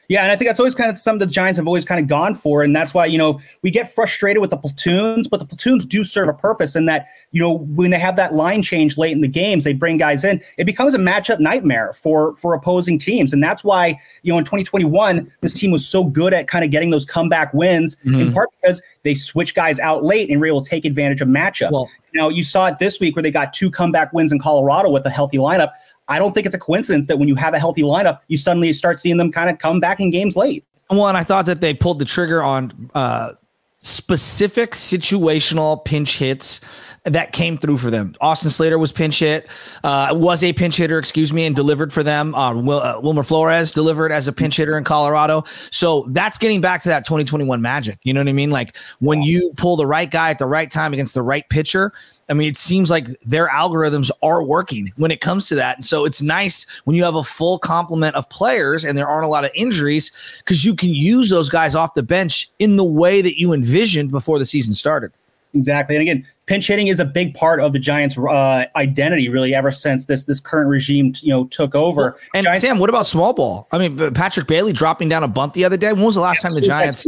Yeah, 0.09 0.23
and 0.23 0.31
I 0.31 0.35
think 0.35 0.49
that's 0.49 0.59
always 0.59 0.73
kind 0.73 0.89
of 0.89 0.97
some 0.97 1.15
of 1.15 1.19
the 1.19 1.27
Giants 1.27 1.57
have 1.57 1.67
always 1.67 1.85
kind 1.85 1.99
of 2.01 2.07
gone 2.07 2.33
for, 2.33 2.63
and 2.63 2.75
that's 2.75 2.95
why 2.95 3.05
you 3.05 3.19
know 3.19 3.39
we 3.61 3.69
get 3.69 3.93
frustrated 3.93 4.41
with 4.41 4.49
the 4.49 4.57
platoons, 4.57 5.27
but 5.27 5.39
the 5.39 5.45
platoons 5.45 5.85
do 5.85 6.03
serve 6.03 6.27
a 6.27 6.33
purpose 6.33 6.75
in 6.75 6.85
that 6.85 7.07
you 7.31 7.39
know 7.39 7.51
when 7.51 7.91
they 7.91 7.99
have 7.99 8.15
that 8.15 8.33
line 8.33 8.63
change 8.63 8.97
late 8.97 9.11
in 9.11 9.21
the 9.21 9.27
games, 9.27 9.65
they 9.65 9.73
bring 9.73 9.97
guys 9.97 10.23
in. 10.23 10.41
It 10.57 10.65
becomes 10.65 10.95
a 10.95 10.97
matchup 10.97 11.39
nightmare 11.39 11.93
for 11.93 12.35
for 12.37 12.55
opposing 12.55 12.97
teams, 12.97 13.33
and 13.33 13.43
that's 13.43 13.63
why 13.63 14.01
you 14.23 14.33
know 14.33 14.39
in 14.39 14.45
2021 14.45 15.31
this 15.41 15.53
team 15.53 15.69
was 15.69 15.87
so 15.87 16.03
good 16.03 16.33
at 16.33 16.47
kind 16.47 16.65
of 16.65 16.71
getting 16.71 16.89
those 16.89 17.05
comeback 17.05 17.53
wins, 17.53 17.95
mm-hmm. 17.97 18.19
in 18.19 18.33
part 18.33 18.49
because 18.59 18.81
they 19.03 19.13
switch 19.13 19.53
guys 19.53 19.79
out 19.79 20.03
late 20.03 20.31
and 20.31 20.39
were 20.39 20.47
able 20.47 20.63
to 20.63 20.69
take 20.69 20.85
advantage 20.85 21.21
of 21.21 21.27
matchups. 21.27 21.71
Well, 21.71 21.87
now 22.15 22.29
you 22.29 22.43
saw 22.43 22.65
it 22.65 22.79
this 22.79 22.99
week 22.99 23.15
where 23.15 23.23
they 23.23 23.31
got 23.31 23.53
two 23.53 23.69
comeback 23.69 24.11
wins 24.11 24.31
in 24.31 24.39
Colorado 24.39 24.89
with 24.89 25.05
a 25.05 25.09
healthy 25.11 25.37
lineup. 25.37 25.73
I 26.09 26.19
don't 26.19 26.33
think 26.33 26.45
it's 26.45 26.55
a 26.55 26.59
coincidence 26.59 27.07
that 27.07 27.17
when 27.17 27.27
you 27.27 27.35
have 27.35 27.53
a 27.53 27.59
healthy 27.59 27.83
lineup, 27.83 28.19
you 28.27 28.37
suddenly 28.37 28.73
start 28.73 28.99
seeing 28.99 29.17
them 29.17 29.31
kind 29.31 29.49
of 29.49 29.59
come 29.59 29.79
back 29.79 29.99
in 29.99 30.09
games 30.09 30.35
late. 30.35 30.65
Well, 30.89 31.07
and 31.07 31.15
I 31.15 31.23
thought 31.23 31.45
that 31.45 31.61
they 31.61 31.73
pulled 31.73 31.99
the 31.99 32.05
trigger 32.05 32.41
on 32.41 32.89
uh, 32.95 33.33
specific 33.79 34.71
situational 34.71 35.83
pinch 35.85 36.17
hits 36.17 36.59
that 37.05 37.31
came 37.31 37.57
through 37.57 37.77
for 37.77 37.89
them. 37.89 38.13
Austin 38.19 38.49
Slater 38.49 38.77
was 38.77 38.91
pinch 38.91 39.19
hit, 39.19 39.47
uh, 39.83 40.09
was 40.11 40.43
a 40.43 40.51
pinch 40.51 40.75
hitter, 40.75 40.97
excuse 40.97 41.31
me, 41.31 41.45
and 41.45 41.55
delivered 41.55 41.93
for 41.93 42.03
them. 42.03 42.35
Uh, 42.35 42.55
Wil- 42.55 42.81
uh, 42.81 42.99
Wilmer 42.99 43.23
Flores 43.23 43.71
delivered 43.71 44.11
as 44.11 44.27
a 44.27 44.33
pinch 44.33 44.57
hitter 44.57 44.77
in 44.77 44.83
Colorado. 44.83 45.43
So 45.71 46.05
that's 46.09 46.37
getting 46.37 46.59
back 46.59 46.81
to 46.81 46.89
that 46.89 47.05
2021 47.05 47.61
magic. 47.61 47.99
You 48.03 48.13
know 48.13 48.19
what 48.19 48.27
I 48.27 48.33
mean? 48.33 48.51
Like 48.51 48.75
when 48.99 49.21
you 49.21 49.53
pull 49.55 49.77
the 49.77 49.87
right 49.87 50.09
guy 50.09 50.29
at 50.31 50.39
the 50.39 50.47
right 50.47 50.69
time 50.69 50.91
against 50.93 51.13
the 51.13 51.23
right 51.23 51.47
pitcher. 51.49 51.93
I 52.29 52.33
mean, 52.33 52.47
it 52.47 52.57
seems 52.57 52.91
like 52.91 53.07
their 53.25 53.47
algorithms 53.47 54.11
are 54.21 54.43
working 54.43 54.93
when 54.97 55.11
it 55.11 55.19
comes 55.19 55.47
to 55.49 55.55
that. 55.55 55.77
And 55.77 55.85
so 55.85 56.05
it's 56.05 56.21
nice 56.21 56.65
when 56.83 56.95
you 56.95 57.03
have 57.03 57.15
a 57.15 57.23
full 57.23 57.57
complement 57.57 58.15
of 58.15 58.29
players 58.29 58.85
and 58.85 58.97
there 58.97 59.07
aren't 59.07 59.25
a 59.25 59.29
lot 59.29 59.45
of 59.45 59.51
injuries 59.55 60.11
because 60.39 60.63
you 60.63 60.75
can 60.75 60.89
use 60.89 61.29
those 61.29 61.49
guys 61.49 61.75
off 61.75 61.95
the 61.95 62.03
bench 62.03 62.49
in 62.59 62.75
the 62.75 62.83
way 62.83 63.21
that 63.21 63.39
you 63.39 63.51
envisioned 63.51 64.11
before 64.11 64.37
the 64.37 64.45
season 64.45 64.73
started. 64.73 65.11
Exactly. 65.55 65.95
And 65.95 66.01
again, 66.03 66.27
pinch 66.45 66.67
hitting 66.67 66.87
is 66.87 66.99
a 66.99 67.05
big 67.05 67.33
part 67.33 67.59
of 67.59 67.73
the 67.73 67.79
Giants' 67.79 68.17
uh, 68.17 68.65
identity, 68.75 69.29
really, 69.29 69.55
ever 69.55 69.71
since 69.71 70.05
this 70.05 70.25
this 70.25 70.39
current 70.39 70.69
regime, 70.69 71.13
you 71.21 71.29
know, 71.29 71.45
took 71.45 71.73
over. 71.73 72.01
Well, 72.01 72.17
and 72.35 72.43
Giants- 72.45 72.61
Sam, 72.61 72.77
what 72.77 72.89
about 72.89 73.07
small 73.07 73.33
ball? 73.33 73.67
I 73.71 73.79
mean, 73.79 74.13
Patrick 74.13 74.47
Bailey 74.47 74.73
dropping 74.73 75.09
down 75.09 75.23
a 75.23 75.27
bunt 75.27 75.55
the 75.55 75.65
other 75.65 75.77
day. 75.77 75.91
When 75.91 76.03
was 76.03 76.15
the 76.15 76.21
last 76.21 76.41
time 76.41 76.53
the 76.53 76.61
Giants? 76.61 77.07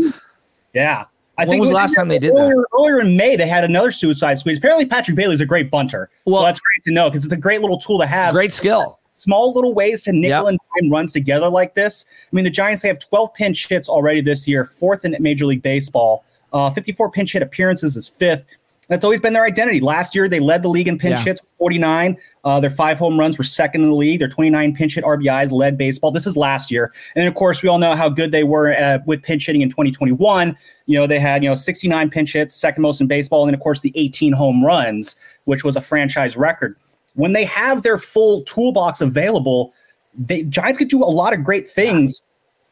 Yeah. 0.74 1.06
I 1.42 1.46
when 1.46 1.56
think 1.56 1.62
was 1.62 1.70
the 1.70 1.76
last 1.76 1.96
time 1.96 2.08
they 2.08 2.20
did 2.20 2.34
earlier, 2.34 2.56
that? 2.56 2.68
Earlier 2.78 3.00
in 3.00 3.18
May, 3.18 3.36
they 3.36 3.48
had 3.48 3.64
another 3.64 3.92
suicide 3.92 4.38
squeeze. 4.38 4.60
Apparently, 4.60 4.86
Patrick 4.86 5.16
Bailey's 5.16 5.42
a 5.42 5.46
great 5.46 5.72
bunter. 5.72 6.12
Well, 6.26 6.42
so 6.42 6.46
that's 6.46 6.60
great 6.60 6.84
to 6.84 6.92
know 6.92 7.10
because 7.10 7.26
it's 7.26 7.34
a 7.34 7.38
great 7.38 7.62
little 7.62 7.80
tool 7.80 7.98
to 7.98 8.06
have. 8.06 8.32
Great 8.32 8.54
skill. 8.54 9.00
Small 9.12 9.52
little 9.52 9.74
ways 9.74 10.04
to 10.04 10.12
nickel 10.12 10.30
yep. 10.30 10.46
and 10.46 10.60
dime 10.80 10.92
runs 10.92 11.12
together 11.12 11.50
like 11.50 11.74
this. 11.74 12.06
I 12.32 12.36
mean, 12.36 12.44
the 12.44 12.52
Giants 12.52 12.84
they 12.84 12.90
have 12.90 13.00
12 13.00 13.34
pinch 13.34 13.68
hits 13.68 13.90
already 13.90 14.22
this 14.22 14.48
year, 14.48 14.66
fourth 14.66 15.04
in 15.04 15.16
Major 15.20 15.48
League 15.48 15.64
Baseball. 15.64 16.24
Uh, 16.54 16.70
54 16.70 17.10
pinch 17.10 17.34
hit 17.34 17.42
appearances 17.42 17.96
is 17.96 18.08
fifth. 18.08 18.46
That's 18.88 19.04
always 19.04 19.20
been 19.20 19.34
their 19.34 19.46
identity. 19.46 19.80
Last 19.80 20.14
year, 20.14 20.30
they 20.30 20.40
led 20.40 20.62
the 20.62 20.70
league 20.70 20.88
in 20.88 21.00
pinch 21.00 21.14
yeah. 21.14 21.24
hits 21.24 21.42
with 21.42 21.54
49. 21.58 22.18
Uh, 22.44 22.60
their 22.60 22.70
five 22.70 22.98
home 22.98 23.20
runs 23.20 23.38
were 23.38 23.44
second 23.44 23.84
in 23.84 23.90
the 23.90 23.96
league. 23.96 24.20
Their 24.20 24.28
29 24.28 24.76
pinch 24.76 24.96
hit 24.96 25.04
RBIs 25.04 25.52
led 25.52 25.78
baseball. 25.78 26.12
This 26.12 26.26
is 26.26 26.36
last 26.36 26.72
year. 26.72 26.94
And 27.16 27.28
of 27.28 27.36
course, 27.36 27.62
we 27.62 27.70
all 27.70 27.78
know 27.78 27.96
how 27.96 28.10
good 28.10 28.32
they 28.32 28.44
were 28.44 28.74
uh, 28.74 29.00
with 29.06 29.22
pinch 29.22 29.46
hitting 29.46 29.62
in 29.62 29.70
2021. 29.70 30.58
You 30.88 31.00
know, 31.00 31.08
they 31.08 31.20
had, 31.20 31.44
you 31.44 31.50
know, 31.50 31.56
69 31.56 32.10
pinch 32.10 32.34
hits, 32.34 32.56
second 32.56 32.82
most 32.82 33.00
in 33.00 33.08
baseball. 33.08 33.44
And 33.44 33.50
then, 33.50 33.56
of 33.56 33.62
course, 33.62 33.82
the 33.82 33.92
18 33.96 34.34
home 34.34 34.66
runs, 34.66 35.16
which 35.46 35.64
was 35.64 35.76
a 35.76 35.82
franchise 35.82 36.36
record. 36.36 36.76
When 37.14 37.34
they 37.34 37.46
have 37.46 37.84
their 37.84 37.98
full 37.98 38.44
toolbox 38.44 39.02
available, 39.02 39.74
the 40.18 40.44
Giants 40.46 40.80
could 40.80 40.90
do 40.90 41.04
a 41.04 41.06
lot 41.06 41.34
of 41.34 41.44
great 41.44 41.70
things 41.70 42.22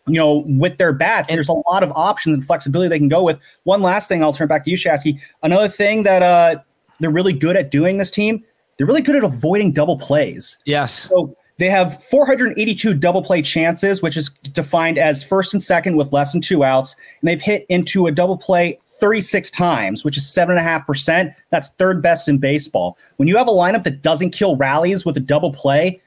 you 0.09 0.15
know, 0.15 0.43
with 0.47 0.77
their 0.77 0.91
bats. 0.91 1.29
And 1.29 1.37
there's 1.37 1.49
a 1.49 1.53
lot 1.69 1.83
of 1.83 1.91
options 1.91 2.35
and 2.35 2.45
flexibility 2.45 2.89
they 2.89 2.97
can 2.97 3.09
go 3.09 3.23
with. 3.23 3.39
One 3.63 3.81
last 3.81 4.07
thing, 4.07 4.23
I'll 4.23 4.33
turn 4.33 4.47
back 4.47 4.65
to 4.65 4.71
you, 4.71 4.77
Shasky. 4.77 5.19
Another 5.43 5.67
thing 5.67 6.03
that 6.03 6.23
uh, 6.23 6.61
they're 6.99 7.11
really 7.11 7.33
good 7.33 7.55
at 7.55 7.69
doing 7.69 7.99
this 7.99 8.09
team, 8.09 8.43
they're 8.79 8.87
really 8.87 9.01
good 9.01 9.17
at 9.17 9.25
avoiding 9.25 9.73
double 9.73 9.97
plays. 9.97 10.57
Yes. 10.63 11.09
So 11.09 11.35
They 11.57 11.69
have 11.69 12.01
482 12.01 12.93
double 12.93 13.21
play 13.21 13.41
chances, 13.41 14.01
which 14.01 14.15
is 14.15 14.29
defined 14.53 14.97
as 14.97 15.21
first 15.21 15.53
and 15.53 15.61
second 15.61 15.97
with 15.97 16.13
less 16.13 16.31
than 16.31 16.39
two 16.39 16.63
outs. 16.63 16.95
And 17.19 17.29
they've 17.29 17.41
hit 17.41 17.65
into 17.67 18.07
a 18.07 18.11
double 18.11 18.37
play 18.37 18.79
36 18.85 19.51
times, 19.51 20.05
which 20.05 20.15
is 20.15 20.23
7.5%. 20.23 21.35
That's 21.49 21.71
third 21.71 22.01
best 22.01 22.29
in 22.29 22.37
baseball. 22.37 22.97
When 23.17 23.27
you 23.27 23.35
have 23.35 23.49
a 23.49 23.51
lineup 23.51 23.83
that 23.83 24.01
doesn't 24.01 24.29
kill 24.29 24.55
rallies 24.55 25.05
with 25.05 25.17
a 25.17 25.19
double 25.19 25.51
play, 25.51 26.01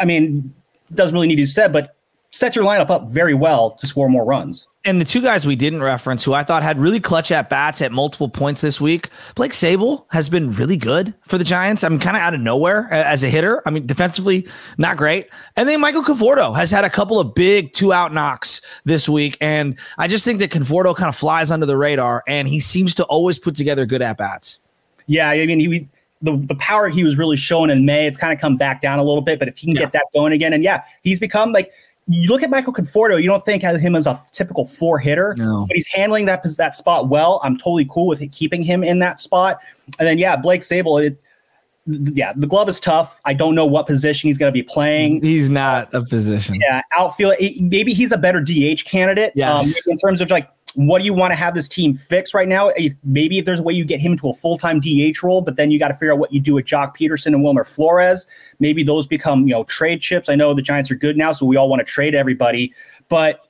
I 0.00 0.06
mean, 0.06 0.54
doesn't 0.94 1.14
really 1.14 1.26
need 1.28 1.36
to 1.36 1.42
be 1.42 1.46
said, 1.46 1.70
but 1.74 1.94
sets 2.30 2.54
your 2.54 2.64
lineup 2.64 2.90
up 2.90 3.10
very 3.10 3.34
well 3.34 3.70
to 3.72 3.86
score 3.86 4.08
more 4.08 4.24
runs. 4.24 4.66
And 4.84 5.00
the 5.00 5.04
two 5.04 5.20
guys 5.20 5.46
we 5.46 5.56
didn't 5.56 5.82
reference, 5.82 6.24
who 6.24 6.32
I 6.32 6.44
thought 6.44 6.62
had 6.62 6.78
really 6.78 7.00
clutch 7.00 7.30
at 7.32 7.50
bats 7.50 7.82
at 7.82 7.90
multiple 7.90 8.28
points 8.28 8.60
this 8.60 8.80
week, 8.80 9.08
Blake 9.34 9.52
Sabol 9.52 10.04
has 10.10 10.28
been 10.28 10.52
really 10.52 10.76
good 10.76 11.14
for 11.26 11.36
the 11.36 11.44
Giants. 11.44 11.84
I 11.84 11.88
mean, 11.88 11.98
kind 11.98 12.16
of 12.16 12.22
out 12.22 12.32
of 12.32 12.40
nowhere 12.40 12.88
as 12.90 13.24
a 13.24 13.28
hitter. 13.28 13.60
I 13.66 13.70
mean, 13.70 13.86
defensively, 13.86 14.46
not 14.78 14.96
great. 14.96 15.28
And 15.56 15.68
then 15.68 15.80
Michael 15.80 16.02
Conforto 16.02 16.54
has 16.56 16.70
had 16.70 16.84
a 16.84 16.90
couple 16.90 17.18
of 17.18 17.34
big 17.34 17.72
two 17.72 17.92
out 17.92 18.14
knocks 18.14 18.62
this 18.84 19.08
week. 19.08 19.36
And 19.40 19.78
I 19.98 20.06
just 20.06 20.24
think 20.24 20.38
that 20.40 20.50
Conforto 20.50 20.94
kind 20.96 21.08
of 21.08 21.16
flies 21.16 21.50
under 21.50 21.66
the 21.66 21.76
radar 21.76 22.22
and 22.26 22.48
he 22.48 22.60
seems 22.60 22.94
to 22.96 23.04
always 23.04 23.38
put 23.38 23.56
together 23.56 23.84
good 23.84 24.00
at 24.00 24.16
bats. 24.16 24.60
Yeah. 25.06 25.28
I 25.30 25.44
mean, 25.44 25.60
he, 25.60 25.88
the, 26.22 26.36
the 26.36 26.54
power 26.56 26.88
he 26.88 27.04
was 27.04 27.16
really 27.16 27.36
showing 27.36 27.70
in 27.70 27.84
May, 27.84 28.06
it's 28.06 28.16
kind 28.16 28.32
of 28.32 28.40
come 28.40 28.56
back 28.56 28.80
down 28.80 28.98
a 28.98 29.04
little 29.04 29.22
bit, 29.22 29.38
but 29.38 29.48
if 29.48 29.58
he 29.58 29.66
can 29.66 29.76
yeah. 29.76 29.82
get 29.82 29.92
that 29.92 30.04
going 30.14 30.32
again, 30.32 30.52
and 30.52 30.64
yeah, 30.64 30.82
he's 31.02 31.20
become 31.20 31.52
like 31.52 31.72
you 32.08 32.28
look 32.30 32.42
at 32.42 32.50
Michael 32.50 32.72
Conforto, 32.72 33.20
you 33.20 33.28
don't 33.28 33.44
think 33.44 33.62
of 33.64 33.80
him 33.80 33.94
as 33.94 34.06
a 34.06 34.18
typical 34.32 34.64
four 34.64 34.98
hitter, 34.98 35.34
no. 35.36 35.66
but 35.68 35.74
he's 35.74 35.86
handling 35.88 36.24
that 36.24 36.42
that 36.56 36.74
spot 36.74 37.08
well. 37.08 37.40
I'm 37.44 37.56
totally 37.56 37.84
cool 37.84 38.06
with 38.06 38.26
keeping 38.32 38.62
him 38.62 38.82
in 38.82 38.98
that 39.00 39.20
spot. 39.20 39.60
And 39.98 40.08
then 40.08 40.18
yeah, 40.18 40.34
Blake 40.34 40.62
Sabol, 40.62 41.04
it, 41.04 41.20
yeah, 41.86 42.32
the 42.34 42.46
glove 42.46 42.68
is 42.68 42.80
tough. 42.80 43.20
I 43.24 43.34
don't 43.34 43.54
know 43.54 43.66
what 43.66 43.86
position 43.86 44.28
he's 44.28 44.38
going 44.38 44.48
to 44.48 44.54
be 44.54 44.62
playing. 44.62 45.22
He's 45.22 45.50
not 45.50 45.92
a 45.94 46.02
position. 46.02 46.56
Yeah, 46.56 46.80
outfield. 46.92 47.34
Maybe 47.60 47.92
he's 47.92 48.12
a 48.12 48.18
better 48.18 48.40
DH 48.40 48.84
candidate. 48.84 49.32
Yes. 49.34 49.86
Um, 49.86 49.92
in 49.92 49.98
terms 49.98 50.20
of 50.20 50.30
like 50.30 50.50
what 50.74 50.98
do 50.98 51.04
you 51.04 51.14
want 51.14 51.32
to 51.32 51.34
have 51.34 51.54
this 51.54 51.68
team 51.68 51.94
fix 51.94 52.34
right 52.34 52.48
now? 52.48 52.68
If 52.68 52.94
maybe 53.04 53.38
if 53.38 53.44
there's 53.44 53.58
a 53.58 53.62
way 53.62 53.72
you 53.72 53.84
get 53.84 54.00
him 54.00 54.12
into 54.12 54.28
a 54.28 54.34
full 54.34 54.58
time 54.58 54.80
DH 54.80 55.22
role, 55.22 55.40
but 55.40 55.56
then 55.56 55.70
you 55.70 55.78
got 55.78 55.88
to 55.88 55.94
figure 55.94 56.12
out 56.12 56.18
what 56.18 56.32
you 56.32 56.40
do 56.40 56.54
with 56.54 56.66
Joc 56.66 56.96
Pederson 56.96 57.26
and 57.26 57.42
Wilmer 57.42 57.64
Flores. 57.64 58.26
Maybe 58.60 58.82
those 58.82 59.06
become 59.06 59.48
you 59.48 59.54
know 59.54 59.64
trade 59.64 60.00
chips. 60.00 60.28
I 60.28 60.34
know 60.34 60.54
the 60.54 60.62
Giants 60.62 60.90
are 60.90 60.94
good 60.96 61.16
now, 61.16 61.32
so 61.32 61.46
we 61.46 61.56
all 61.56 61.68
want 61.68 61.80
to 61.80 61.84
trade 61.84 62.14
everybody, 62.14 62.72
but 63.08 63.40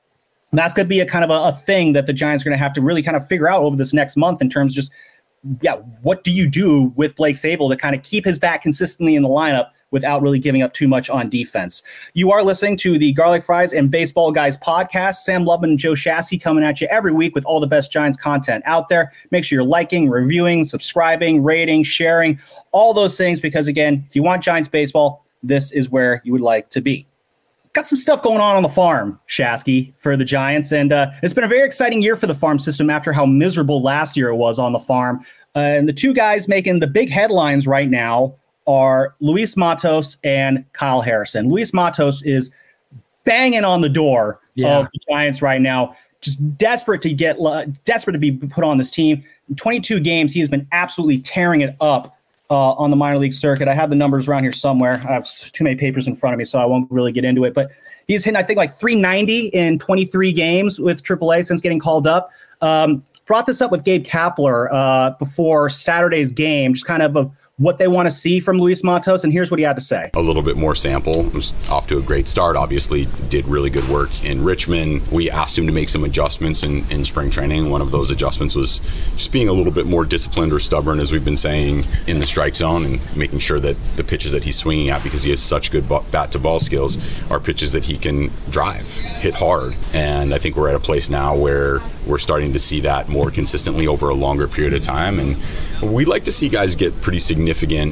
that's 0.52 0.72
going 0.72 0.86
to 0.86 0.88
be 0.88 1.00
a 1.00 1.06
kind 1.06 1.24
of 1.24 1.30
a, 1.30 1.48
a 1.48 1.52
thing 1.52 1.92
that 1.92 2.06
the 2.06 2.12
Giants 2.12 2.44
are 2.44 2.48
going 2.48 2.56
to 2.56 2.62
have 2.62 2.72
to 2.74 2.80
really 2.80 3.02
kind 3.02 3.16
of 3.16 3.26
figure 3.26 3.48
out 3.48 3.60
over 3.60 3.76
this 3.76 3.92
next 3.92 4.16
month 4.16 4.40
in 4.40 4.48
terms 4.48 4.72
of 4.72 4.76
just 4.76 4.92
yeah, 5.60 5.76
what 6.02 6.24
do 6.24 6.32
you 6.32 6.48
do 6.48 6.92
with 6.96 7.14
Blake 7.16 7.36
Sabol 7.36 7.70
to 7.70 7.76
kind 7.76 7.94
of 7.94 8.02
keep 8.02 8.24
his 8.24 8.38
bat 8.38 8.62
consistently 8.62 9.14
in 9.14 9.22
the 9.22 9.28
lineup? 9.28 9.70
Without 9.90 10.22
really 10.22 10.38
giving 10.38 10.62
up 10.62 10.74
too 10.74 10.88
much 10.88 11.08
on 11.08 11.28
defense. 11.30 11.82
You 12.14 12.30
are 12.32 12.42
listening 12.42 12.76
to 12.78 12.98
the 12.98 13.12
Garlic 13.12 13.42
Fries 13.42 13.72
and 13.72 13.90
Baseball 13.90 14.32
Guys 14.32 14.58
podcast. 14.58 15.16
Sam 15.16 15.44
Lubman 15.44 15.64
and 15.70 15.78
Joe 15.78 15.92
Shasky 15.92 16.40
coming 16.40 16.64
at 16.64 16.80
you 16.80 16.86
every 16.88 17.12
week 17.12 17.34
with 17.34 17.44
all 17.44 17.60
the 17.60 17.66
best 17.66 17.90
Giants 17.90 18.18
content 18.18 18.62
out 18.66 18.88
there. 18.88 19.12
Make 19.30 19.44
sure 19.44 19.56
you're 19.56 19.64
liking, 19.64 20.08
reviewing, 20.08 20.64
subscribing, 20.64 21.42
rating, 21.42 21.82
sharing, 21.82 22.38
all 22.72 22.92
those 22.92 23.16
things, 23.16 23.40
because 23.40 23.66
again, 23.66 24.04
if 24.08 24.16
you 24.16 24.22
want 24.22 24.42
Giants 24.42 24.68
baseball, 24.68 25.24
this 25.42 25.72
is 25.72 25.90
where 25.90 26.20
you 26.24 26.32
would 26.32 26.42
like 26.42 26.70
to 26.70 26.80
be. 26.80 27.06
Got 27.74 27.86
some 27.86 27.98
stuff 27.98 28.22
going 28.22 28.40
on 28.40 28.56
on 28.56 28.62
the 28.62 28.68
farm, 28.68 29.20
Shasky, 29.28 29.92
for 29.98 30.16
the 30.16 30.24
Giants. 30.24 30.72
And 30.72 30.92
uh, 30.92 31.10
it's 31.22 31.34
been 31.34 31.44
a 31.44 31.48
very 31.48 31.66
exciting 31.66 32.02
year 32.02 32.16
for 32.16 32.26
the 32.26 32.34
farm 32.34 32.58
system 32.58 32.90
after 32.90 33.12
how 33.12 33.26
miserable 33.26 33.82
last 33.82 34.16
year 34.16 34.28
it 34.28 34.36
was 34.36 34.58
on 34.58 34.72
the 34.72 34.78
farm. 34.78 35.24
Uh, 35.54 35.60
and 35.60 35.88
the 35.88 35.92
two 35.92 36.12
guys 36.12 36.48
making 36.48 36.80
the 36.80 36.86
big 36.86 37.10
headlines 37.10 37.66
right 37.66 37.88
now 37.88 38.34
are 38.68 39.14
Luis 39.20 39.56
Matos 39.56 40.18
and 40.22 40.64
Kyle 40.74 41.00
Harrison. 41.00 41.48
Luis 41.48 41.72
Matos 41.72 42.22
is 42.22 42.52
banging 43.24 43.64
on 43.64 43.80
the 43.80 43.88
door 43.88 44.40
yeah. 44.54 44.78
of 44.78 44.88
the 44.92 44.98
Giants 45.10 45.42
right 45.42 45.60
now, 45.60 45.96
just 46.20 46.56
desperate 46.58 47.02
to 47.02 47.12
get 47.12 47.38
desperate 47.84 48.12
to 48.12 48.18
be 48.18 48.32
put 48.32 48.62
on 48.62 48.78
this 48.78 48.90
team. 48.90 49.24
In 49.48 49.56
22 49.56 50.00
games, 50.00 50.32
he 50.32 50.40
has 50.40 50.48
been 50.48 50.66
absolutely 50.70 51.18
tearing 51.18 51.62
it 51.62 51.74
up 51.80 52.18
uh, 52.50 52.72
on 52.72 52.90
the 52.90 52.96
minor 52.96 53.18
league 53.18 53.34
circuit. 53.34 53.68
I 53.68 53.74
have 53.74 53.90
the 53.90 53.96
numbers 53.96 54.28
around 54.28 54.42
here 54.42 54.52
somewhere. 54.52 55.02
I 55.08 55.12
have 55.12 55.28
too 55.52 55.64
many 55.64 55.76
papers 55.76 56.06
in 56.06 56.14
front 56.14 56.34
of 56.34 56.38
me, 56.38 56.44
so 56.44 56.58
I 56.58 56.66
won't 56.66 56.90
really 56.90 57.12
get 57.12 57.24
into 57.24 57.44
it. 57.44 57.54
But 57.54 57.70
he's 58.06 58.24
hitting, 58.24 58.36
I 58.36 58.42
think, 58.42 58.58
like 58.58 58.74
390 58.74 59.48
in 59.48 59.78
23 59.78 60.32
games 60.32 60.78
with 60.78 61.02
AAA 61.02 61.46
since 61.46 61.60
getting 61.60 61.78
called 61.78 62.06
up. 62.06 62.30
Um, 62.60 63.04
brought 63.26 63.46
this 63.46 63.60
up 63.60 63.70
with 63.70 63.84
Gabe 63.84 64.04
Kapler 64.04 64.68
uh, 64.72 65.10
before 65.18 65.70
Saturday's 65.70 66.32
game, 66.32 66.74
just 66.74 66.86
kind 66.86 67.02
of 67.02 67.16
a 67.16 67.30
what 67.58 67.78
they 67.78 67.88
want 67.88 68.06
to 68.06 68.12
see 68.12 68.38
from 68.38 68.56
Luis 68.56 68.84
Matos, 68.84 69.24
and 69.24 69.32
here's 69.32 69.50
what 69.50 69.58
he 69.58 69.64
had 69.64 69.76
to 69.76 69.82
say. 69.82 70.10
A 70.14 70.20
little 70.20 70.42
bit 70.42 70.56
more 70.56 70.76
sample. 70.76 71.24
Was 71.30 71.52
off 71.68 71.88
to 71.88 71.98
a 71.98 72.00
great 72.00 72.28
start. 72.28 72.54
Obviously, 72.54 73.08
did 73.28 73.46
really 73.48 73.68
good 73.68 73.88
work 73.88 74.10
in 74.24 74.44
Richmond. 74.44 75.06
We 75.08 75.28
asked 75.28 75.58
him 75.58 75.66
to 75.66 75.72
make 75.72 75.88
some 75.88 76.04
adjustments 76.04 76.62
in, 76.62 76.88
in 76.88 77.04
spring 77.04 77.30
training. 77.30 77.68
One 77.68 77.82
of 77.82 77.90
those 77.90 78.12
adjustments 78.12 78.54
was 78.54 78.80
just 79.16 79.32
being 79.32 79.48
a 79.48 79.52
little 79.52 79.72
bit 79.72 79.86
more 79.86 80.04
disciplined 80.04 80.52
or 80.52 80.60
stubborn, 80.60 81.00
as 81.00 81.10
we've 81.10 81.24
been 81.24 81.36
saying, 81.36 81.84
in 82.06 82.20
the 82.20 82.26
strike 82.26 82.54
zone 82.54 82.84
and 82.84 83.16
making 83.16 83.40
sure 83.40 83.58
that 83.58 83.76
the 83.96 84.04
pitches 84.04 84.30
that 84.30 84.44
he's 84.44 84.56
swinging 84.56 84.88
at, 84.88 85.02
because 85.02 85.24
he 85.24 85.30
has 85.30 85.42
such 85.42 85.72
good 85.72 85.88
bat 86.12 86.30
to 86.32 86.38
ball 86.38 86.60
skills, 86.60 86.96
are 87.28 87.40
pitches 87.40 87.72
that 87.72 87.86
he 87.86 87.98
can 87.98 88.30
drive, 88.50 88.88
hit 88.92 89.34
hard. 89.34 89.74
And 89.92 90.32
I 90.32 90.38
think 90.38 90.54
we're 90.54 90.68
at 90.68 90.76
a 90.76 90.80
place 90.80 91.10
now 91.10 91.34
where 91.34 91.80
we're 92.06 92.18
starting 92.18 92.52
to 92.52 92.60
see 92.60 92.80
that 92.82 93.08
more 93.08 93.32
consistently 93.32 93.88
over 93.88 94.08
a 94.08 94.14
longer 94.14 94.46
period 94.46 94.74
of 94.74 94.82
time. 94.82 95.18
And 95.18 95.36
we 95.82 96.04
like 96.04 96.22
to 96.24 96.32
see 96.32 96.48
guys 96.48 96.76
get 96.76 97.00
pretty 97.00 97.18
significant 97.18 97.47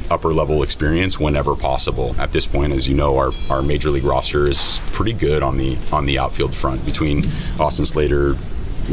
upper 0.09 0.33
level 0.33 0.63
experience 0.63 1.19
whenever 1.19 1.55
possible. 1.55 2.15
At 2.17 2.31
this 2.31 2.45
point, 2.45 2.73
as 2.73 2.87
you 2.87 2.95
know, 2.95 3.17
our, 3.17 3.31
our 3.49 3.61
major 3.61 3.89
league 3.89 4.03
roster 4.03 4.47
is 4.47 4.81
pretty 4.91 5.13
good 5.13 5.43
on 5.43 5.57
the 5.57 5.77
on 5.91 6.05
the 6.05 6.19
outfield 6.19 6.55
front 6.55 6.85
between 6.85 7.29
Austin 7.59 7.85
Slater, 7.85 8.33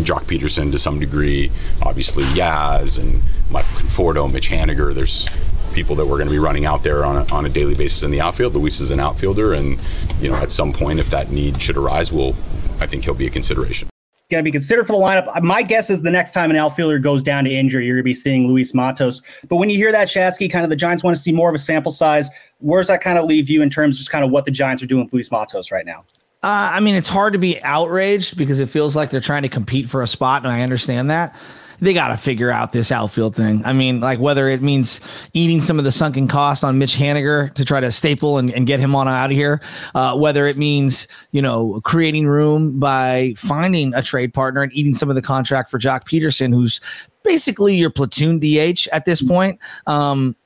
Joc 0.03 0.25
Pederson 0.25 0.73
to 0.73 0.79
some 0.79 0.99
degree, 0.99 1.51
obviously 1.83 2.25
Yaz 2.25 2.99
and 2.99 3.23
Michael 3.51 3.81
Conforto, 3.81 4.31
Mitch 4.31 4.49
Haniger. 4.51 4.95
There's 4.95 5.29
people 5.73 5.97
that 5.97 6.07
we're 6.07 6.17
going 6.17 6.29
to 6.29 6.33
be 6.33 6.39
running 6.39 6.67
out 6.67 6.83
there 6.83 7.05
on 7.05 7.17
a, 7.17 7.35
on 7.35 7.47
a 7.47 7.49
daily 7.49 7.75
basis 7.75 8.03
in 8.03 8.11
the 8.11 8.21
outfield. 8.21 8.55
Luis 8.55 8.81
is 8.81 8.91
an 8.91 9.01
outfielder, 9.01 9.53
and 9.53 9.79
you 10.21 10.31
know 10.31 10.37
at 10.37 10.51
some 10.51 10.73
point, 10.73 10.99
if 10.99 11.11
that 11.11 11.31
need 11.31 11.61
should 11.61 11.77
arise, 11.77 12.13
we'll 12.13 12.35
I 12.81 12.87
think 12.87 13.05
he'll 13.05 13.15
be 13.15 13.27
a 13.27 13.31
consideration 13.31 13.89
going 14.35 14.45
to 14.45 14.49
be 14.49 14.53
considered 14.53 14.87
for 14.87 14.93
the 14.93 14.99
lineup. 14.99 15.43
My 15.43 15.63
guess 15.63 15.91
is 15.91 16.03
the 16.03 16.11
next 16.11 16.33
time 16.33 16.51
an 16.51 16.57
outfielder 16.57 16.99
goes 16.99 17.23
down 17.23 17.45
to 17.45 17.51
injury, 17.51 17.87
you're 17.87 17.97
going 17.97 18.03
to 18.03 18.05
be 18.05 18.15
seeing 18.15 18.49
Luis 18.49 18.75
Matos. 18.75 19.23
But 19.49 19.57
when 19.57 19.71
you 19.71 19.77
hear 19.77 19.93
that, 19.93 20.09
Shasky, 20.09 20.51
kind 20.51 20.65
of 20.65 20.71
the 20.71 20.77
Giants 20.77 21.03
want 21.03 21.17
to 21.17 21.23
see 21.23 21.33
more 21.33 21.49
of 21.49 21.55
a 21.55 21.59
sample 21.59 21.93
size. 21.93 22.29
Where's 22.59 22.89
that 22.89 23.01
kind 23.01 23.19
of 23.19 23.27
leave 23.27 23.49
you 23.49 23.63
in 23.63 23.71
terms 23.71 23.97
of 23.97 23.99
just 23.99 24.11
kind 24.11 24.25
of 24.25 24.31
what 24.31 24.45
the 24.45 24.51
Giants 24.51 24.83
are 24.83 24.87
doing 24.87 25.05
with 25.05 25.13
Luis 25.13 25.31
Matos 25.31 25.71
right 25.71 25.87
now? 25.87 26.05
Uh, 26.43 26.73
I 26.75 26.81
mean, 26.81 26.95
it's 26.95 27.09
hard 27.09 27.33
to 27.33 27.39
be 27.39 27.63
outraged 27.63 28.37
because 28.37 28.61
it 28.61 28.69
feels 28.69 28.95
like 28.95 29.11
they're 29.11 29.21
trying 29.21 29.45
to 29.45 29.49
compete 29.49 29.89
for 29.89 30.03
a 30.03 30.07
spot, 30.07 30.43
and 30.43 30.53
I 30.53 30.63
understand 30.63 31.09
that 31.11 31.35
they 31.81 31.95
got 31.95 32.09
to 32.09 32.17
figure 32.17 32.51
out 32.51 32.73
this 32.73 32.91
outfield 32.93 33.35
thing. 33.35 33.63
I 33.65 33.73
mean, 33.73 34.01
like 34.01 34.19
whether 34.19 34.49
it 34.49 34.63
means 34.63 35.01
eating 35.33 35.61
some 35.61 35.79
of 35.79 35.85
the 35.85 35.93
sunken 35.93 36.29
cost 36.29 36.65
on 36.65 36.79
Mitch 36.79 36.97
Haniger 36.97 37.53
to 37.55 37.65
try 37.65 37.81
to 37.81 37.91
staple 37.93 38.39
and, 38.39 38.51
and 38.53 38.67
get 38.67 38.81
him 38.81 38.95
on 38.95 39.09
out 39.09 39.31
of 39.31 39.37
here, 39.37 39.61
uh, 39.95 40.17
whether 40.17 40.47
it 40.47 40.57
means, 40.57 41.09
you 41.33 41.43
know, 41.43 41.81
creating 41.85 42.27
room 42.27 42.79
by 42.79 43.35
finding 43.37 43.95
a 43.95 44.03
trade 44.03 44.35
partner 44.35 44.63
and 44.63 44.73
eating 44.73 44.95
some 44.95 45.09
of 45.09 45.17
the 45.17 45.23
contract 45.23 45.71
for 45.71 45.79
Joc 45.79 46.05
Pederson, 46.05 46.53
who's 46.53 46.81
basically 47.23 47.75
your 47.75 47.91
platoon 47.91 48.39
DH 48.39 48.87
at 48.93 49.05
this 49.05 49.23
point. 49.23 49.59
Um, 49.87 50.37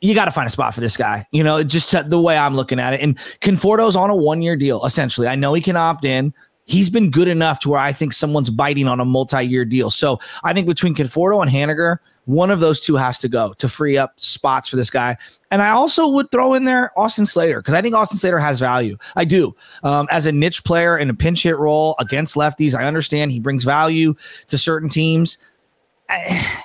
you 0.00 0.14
got 0.14 0.26
to 0.26 0.30
find 0.30 0.46
a 0.46 0.50
spot 0.50 0.74
for 0.74 0.80
this 0.80 0.96
guy. 0.96 1.26
You 1.32 1.42
know, 1.42 1.62
just 1.64 1.94
the 2.08 2.20
way 2.20 2.38
I'm 2.38 2.54
looking 2.54 2.78
at 2.78 2.94
it. 2.94 3.00
And 3.00 3.18
Conforto's 3.40 3.96
on 3.96 4.10
a 4.10 4.16
one 4.16 4.42
year 4.42 4.56
deal, 4.56 4.84
essentially. 4.84 5.26
I 5.26 5.34
know 5.34 5.54
he 5.54 5.60
can 5.60 5.76
opt 5.76 6.04
in 6.04 6.32
he's 6.68 6.90
been 6.90 7.10
good 7.10 7.28
enough 7.28 7.58
to 7.60 7.70
where 7.70 7.80
I 7.80 7.92
think 7.92 8.12
someone's 8.12 8.50
biting 8.50 8.86
on 8.86 9.00
a 9.00 9.04
multi-year 9.04 9.64
deal. 9.64 9.90
So 9.90 10.20
I 10.44 10.52
think 10.52 10.66
between 10.66 10.94
Conforto 10.94 11.42
and 11.42 11.50
Haniger, 11.50 11.98
one 12.26 12.50
of 12.50 12.60
those 12.60 12.78
two 12.78 12.94
has 12.96 13.18
to 13.18 13.28
go 13.28 13.54
to 13.54 13.68
free 13.70 13.96
up 13.96 14.12
spots 14.20 14.68
for 14.68 14.76
this 14.76 14.90
guy. 14.90 15.16
And 15.50 15.62
I 15.62 15.70
also 15.70 16.06
would 16.08 16.30
throw 16.30 16.52
in 16.52 16.64
there 16.64 16.92
Austin 16.98 17.24
Slater 17.24 17.60
because 17.60 17.72
I 17.72 17.80
think 17.80 17.94
Austin 17.94 18.18
Slater 18.18 18.38
has 18.38 18.60
value. 18.60 18.98
I 19.16 19.24
do. 19.24 19.56
Um, 19.82 20.06
as 20.10 20.26
a 20.26 20.32
niche 20.32 20.62
player 20.62 20.98
in 20.98 21.08
a 21.08 21.14
pinch 21.14 21.42
hit 21.42 21.56
role 21.56 21.96
against 21.98 22.36
lefties, 22.36 22.74
I 22.74 22.84
understand 22.84 23.32
he 23.32 23.40
brings 23.40 23.64
value 23.64 24.14
to 24.48 24.58
certain 24.58 24.90
teams. 24.90 25.38
I, 26.10 26.64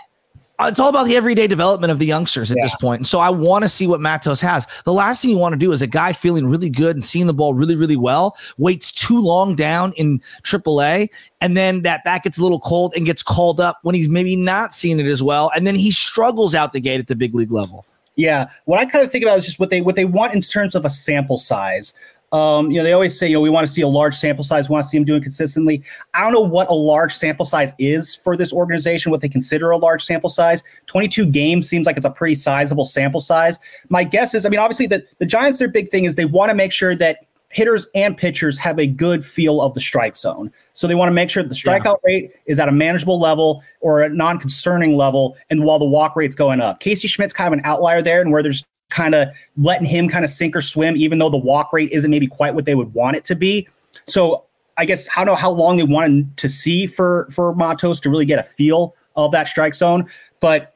it's 0.61 0.79
all 0.79 0.89
about 0.89 1.07
the 1.07 1.15
everyday 1.15 1.47
development 1.47 1.91
of 1.91 1.99
the 1.99 2.05
youngsters 2.05 2.51
at 2.51 2.57
yeah. 2.57 2.65
this 2.65 2.75
point. 2.75 2.99
And 2.99 3.07
so 3.07 3.19
I 3.19 3.29
want 3.29 3.63
to 3.63 3.69
see 3.69 3.87
what 3.87 3.99
Matos 3.99 4.39
has. 4.41 4.67
The 4.85 4.93
last 4.93 5.21
thing 5.21 5.31
you 5.31 5.37
want 5.37 5.53
to 5.53 5.59
do 5.59 5.71
is 5.71 5.81
a 5.81 5.87
guy 5.87 6.13
feeling 6.13 6.47
really 6.47 6.69
good 6.69 6.95
and 6.95 7.03
seeing 7.03 7.27
the 7.27 7.33
ball 7.33 7.53
really, 7.53 7.75
really 7.75 7.95
well, 7.95 8.37
waits 8.57 8.91
too 8.91 9.19
long 9.19 9.55
down 9.55 9.93
in 9.93 10.21
AAA, 10.43 11.09
and 11.41 11.57
then 11.57 11.81
that 11.81 12.03
back 12.03 12.23
gets 12.23 12.37
a 12.37 12.41
little 12.41 12.59
cold 12.59 12.93
and 12.95 13.05
gets 13.05 13.23
called 13.23 13.59
up 13.59 13.79
when 13.81 13.95
he's 13.95 14.09
maybe 14.09 14.35
not 14.35 14.73
seeing 14.73 14.99
it 14.99 15.07
as 15.07 15.23
well. 15.23 15.51
And 15.55 15.65
then 15.65 15.75
he 15.75 15.91
struggles 15.91 16.53
out 16.53 16.73
the 16.73 16.79
gate 16.79 16.99
at 16.99 17.07
the 17.07 17.15
big 17.15 17.33
league 17.33 17.51
level. 17.51 17.85
Yeah. 18.15 18.49
What 18.65 18.79
I 18.79 18.85
kind 18.85 19.03
of 19.03 19.11
think 19.11 19.23
about 19.23 19.39
is 19.39 19.45
just 19.45 19.59
what 19.59 19.71
they 19.71 19.81
what 19.81 19.95
they 19.95 20.05
want 20.05 20.33
in 20.33 20.41
terms 20.41 20.75
of 20.75 20.85
a 20.85 20.89
sample 20.89 21.39
size. 21.39 21.93
Um, 22.33 22.71
you 22.71 22.79
know, 22.79 22.83
they 22.83 22.93
always 22.93 23.17
say, 23.17 23.27
you 23.27 23.35
know, 23.35 23.41
we 23.41 23.51
want 23.51 23.65
to 23.67 23.71
see 23.71 23.81
a 23.81 23.87
large 23.87 24.15
sample 24.15 24.43
size, 24.43 24.67
we 24.67 24.73
want 24.73 24.85
to 24.85 24.89
see 24.89 24.97
them 24.97 25.05
doing 25.05 25.21
consistently. 25.21 25.83
I 26.15 26.21
don't 26.21 26.33
know 26.33 26.41
what 26.41 26.67
a 26.67 26.73
large 26.73 27.13
sample 27.13 27.45
size 27.45 27.73
is 27.77 28.15
for 28.15 28.35
this 28.35 28.51
organization, 28.51 29.11
what 29.11 29.21
they 29.21 29.29
consider 29.29 29.69
a 29.69 29.77
large 29.77 30.03
sample 30.03 30.31
size. 30.31 30.63
22 30.87 31.27
games 31.27 31.69
seems 31.69 31.85
like 31.85 31.95
it's 31.95 32.07
a 32.07 32.09
pretty 32.09 32.33
sizable 32.33 32.85
sample 32.85 33.21
size. 33.21 33.59
My 33.89 34.03
guess 34.03 34.33
is, 34.33 34.47
I 34.47 34.49
mean, 34.49 34.59
obviously 34.59 34.87
the, 34.87 35.05
the 35.19 35.27
Giants, 35.27 35.59
their 35.59 35.67
big 35.67 35.91
thing 35.91 36.05
is 36.05 36.15
they 36.15 36.25
want 36.25 36.49
to 36.49 36.55
make 36.55 36.71
sure 36.71 36.95
that 36.95 37.27
hitters 37.53 37.87
and 37.93 38.17
pitchers 38.17 38.57
have 38.57 38.79
a 38.79 38.87
good 38.87 39.23
feel 39.23 39.61
of 39.61 39.75
the 39.75 39.79
strike 39.79 40.15
zone. 40.15 40.51
So 40.73 40.87
they 40.87 40.95
want 40.95 41.09
to 41.09 41.13
make 41.13 41.29
sure 41.29 41.43
the 41.43 41.53
strikeout 41.53 41.97
yeah. 42.03 42.11
rate 42.11 42.31
is 42.47 42.59
at 42.59 42.67
a 42.67 42.71
manageable 42.71 43.19
level 43.19 43.63
or 43.79 44.01
a 44.01 44.09
non-concerning 44.09 44.95
level, 44.95 45.37
and 45.51 45.63
while 45.63 45.77
the 45.77 45.85
walk 45.85 46.15
rate's 46.15 46.35
going 46.35 46.61
up. 46.61 46.79
Casey 46.79 47.07
Schmitt's 47.07 47.31
kind 47.31 47.53
of 47.53 47.59
an 47.59 47.63
outlier 47.63 48.01
there, 48.01 48.21
and 48.21 48.31
where 48.31 48.41
there's 48.41 48.65
kind 48.93 49.15
of 49.15 49.27
letting 49.57 49.85
him 49.85 50.07
kind 50.07 50.23
of 50.23 50.31
sink 50.31 50.55
or 50.55 50.61
swim, 50.61 50.95
even 50.95 51.19
though 51.19 51.29
the 51.29 51.37
walk 51.37 51.73
rate 51.73 51.91
isn't 51.91 52.09
maybe 52.09 52.27
quite 52.27 52.55
what 52.55 52.65
they 52.65 52.75
would 52.75 52.93
want 52.93 53.17
it 53.17 53.25
to 53.25 53.35
be. 53.35 53.67
So 54.05 54.45
I 54.77 54.85
guess 54.85 55.09
I 55.15 55.19
don't 55.19 55.27
know 55.27 55.35
how 55.35 55.51
long 55.51 55.77
they 55.77 55.83
wanted 55.83 56.35
to 56.37 56.49
see 56.49 56.85
for 56.87 57.27
for 57.31 57.53
Matos 57.55 57.99
to 58.01 58.09
really 58.09 58.25
get 58.25 58.39
a 58.39 58.43
feel 58.43 58.95
of 59.15 59.31
that 59.31 59.47
strike 59.47 59.75
zone, 59.75 60.09
but 60.39 60.73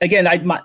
again, 0.00 0.26
I 0.26 0.38
my, 0.38 0.60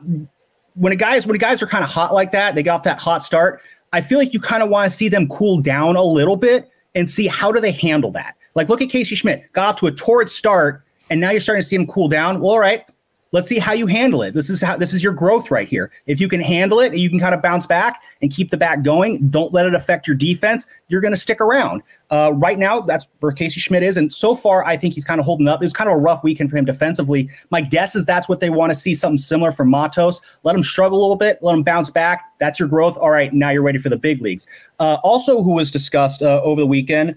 when 0.76 0.94
a 0.94 0.96
guys 0.96 1.26
when 1.26 1.36
a 1.36 1.40
guys 1.40 1.62
are 1.62 1.68
kind 1.68 1.84
of 1.84 1.90
hot 1.90 2.14
like 2.14 2.32
that, 2.32 2.56
they 2.56 2.64
get 2.64 2.72
off 2.72 2.84
that 2.84 3.00
hot 3.00 3.24
start. 3.24 3.62
I 3.92 4.02
feel 4.02 4.20
like 4.20 4.34
you 4.34 4.40
kind 4.40 4.62
of 4.62 4.70
want 4.70 4.90
to 4.90 4.96
see 4.96 5.10
them 5.10 5.28
cool 5.28 5.60
down 5.60 5.96
a 5.96 6.04
little 6.04 6.38
bit 6.38 6.70
and 6.96 7.10
see 7.10 7.28
how 7.28 7.52
do 7.52 7.60
they 7.60 7.72
handle 7.72 8.12
that. 8.12 8.36
Like 8.56 8.70
look 8.70 8.82
at 8.82 8.90
Casey 8.90 9.16
Schmitt, 9.16 9.52
got 9.54 9.68
off 9.68 9.76
to 9.78 9.88
a 9.88 9.92
torrid 9.92 10.30
start, 10.30 10.84
and 11.10 11.20
now 11.20 11.32
you're 11.32 11.40
starting 11.40 11.62
to 11.62 11.68
see 11.68 11.76
him 11.76 11.88
cool 11.88 12.08
down. 12.08 12.40
Well, 12.40 12.52
all 12.52 12.60
right, 12.60 12.86
let's 13.32 13.48
see 13.48 13.60
how 13.60 13.74
you 13.74 13.88
handle 13.88 14.22
it. 14.22 14.34
This 14.34 14.50
is 14.50 14.62
how 14.62 14.78
this 14.78 14.94
is 14.94 15.04
your 15.04 15.14
growth 15.14 15.52
right 15.52 15.68
here. 15.68 15.92
If 16.06 16.20
you 16.20 16.28
can 16.28 16.42
handle 16.42 16.80
it 16.80 16.92
and 16.92 17.00
you 17.00 17.10
can 17.10 17.20
kind 17.20 17.36
of 17.36 17.42
bounce 17.42 17.66
back 17.66 18.02
and 18.22 18.32
keep 18.32 18.52
the 18.52 18.58
back 18.58 18.84
going, 18.84 19.30
don't 19.30 19.54
let 19.54 19.66
it 19.66 19.76
affect 19.76 20.08
your 20.08 20.16
defense. 20.16 20.66
You're 20.88 21.02
going 21.02 21.14
to 21.14 21.20
stick 21.20 21.40
around. 21.40 21.84
Uh, 22.12 22.32
right 22.34 22.58
now, 22.58 22.82
that's 22.82 23.08
where 23.20 23.32
Casey 23.32 23.60
Schmitt 23.60 23.84
is, 23.84 23.96
and 23.96 24.12
so 24.12 24.34
far, 24.34 24.66
I 24.66 24.78
think 24.78 24.96
he's 24.96 25.06
kind 25.06 25.20
of 25.20 25.26
holding 25.26 25.48
up. 25.48 25.62
It 25.62 25.66
was 25.66 25.74
kind 25.74 25.88
of 25.88 25.96
a 25.96 26.00
rough 26.00 26.24
weekend 26.24 26.50
for 26.50 26.58
him 26.58 26.66
defensively. 26.66 27.30
My 27.52 27.62
guess 27.62 27.96
is 27.96 28.06
that's 28.06 28.28
what 28.28 28.40
they 28.40 28.50
want 28.50 28.72
to 28.72 28.76
see 28.76 28.96
something 28.96 29.18
similar 29.18 29.52
from 29.52 29.70
Matos. 29.70 30.20
Let 30.44 30.56
him 30.56 30.64
struggle 30.64 30.98
a 30.98 31.02
little 31.02 31.16
bit, 31.16 31.38
let 31.44 31.54
him 31.54 31.62
bounce 31.62 31.92
back. 31.92 32.24
That's 32.40 32.58
your 32.58 32.68
growth. 32.68 32.98
All 32.98 33.12
right, 33.12 33.32
now 33.32 33.52
you're 33.52 33.62
ready 33.62 33.78
for 33.78 33.90
the 33.90 33.98
big 33.98 34.22
leagues. 34.22 34.48
Uh, 34.80 34.98
also, 35.04 35.44
who 35.44 35.54
was 35.54 35.70
discussed 35.70 36.24
uh, 36.24 36.42
over 36.44 36.62
the 36.62 36.68
weekend 36.68 37.16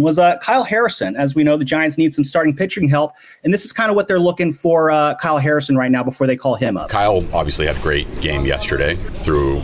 was 0.00 0.18
uh, 0.18 0.38
Kyle 0.38 0.64
Harrison. 0.64 1.16
As 1.16 1.34
we 1.34 1.44
know, 1.44 1.56
the 1.56 1.64
Giants 1.64 1.98
need 1.98 2.12
some 2.12 2.24
starting 2.24 2.54
pitching 2.54 2.88
help, 2.88 3.14
and 3.44 3.52
this 3.52 3.64
is 3.64 3.72
kind 3.72 3.90
of 3.90 3.96
what 3.96 4.08
they're 4.08 4.20
looking 4.20 4.52
for 4.52 4.90
uh, 4.90 5.14
Kyle 5.16 5.38
Harrison 5.38 5.76
right 5.76 5.90
now 5.90 6.02
before 6.02 6.26
they 6.26 6.36
call 6.36 6.54
him 6.54 6.76
up. 6.76 6.88
Kyle 6.90 7.24
obviously 7.34 7.66
had 7.66 7.76
a 7.76 7.80
great 7.80 8.20
game 8.20 8.46
yesterday, 8.46 8.96
threw 9.22 9.62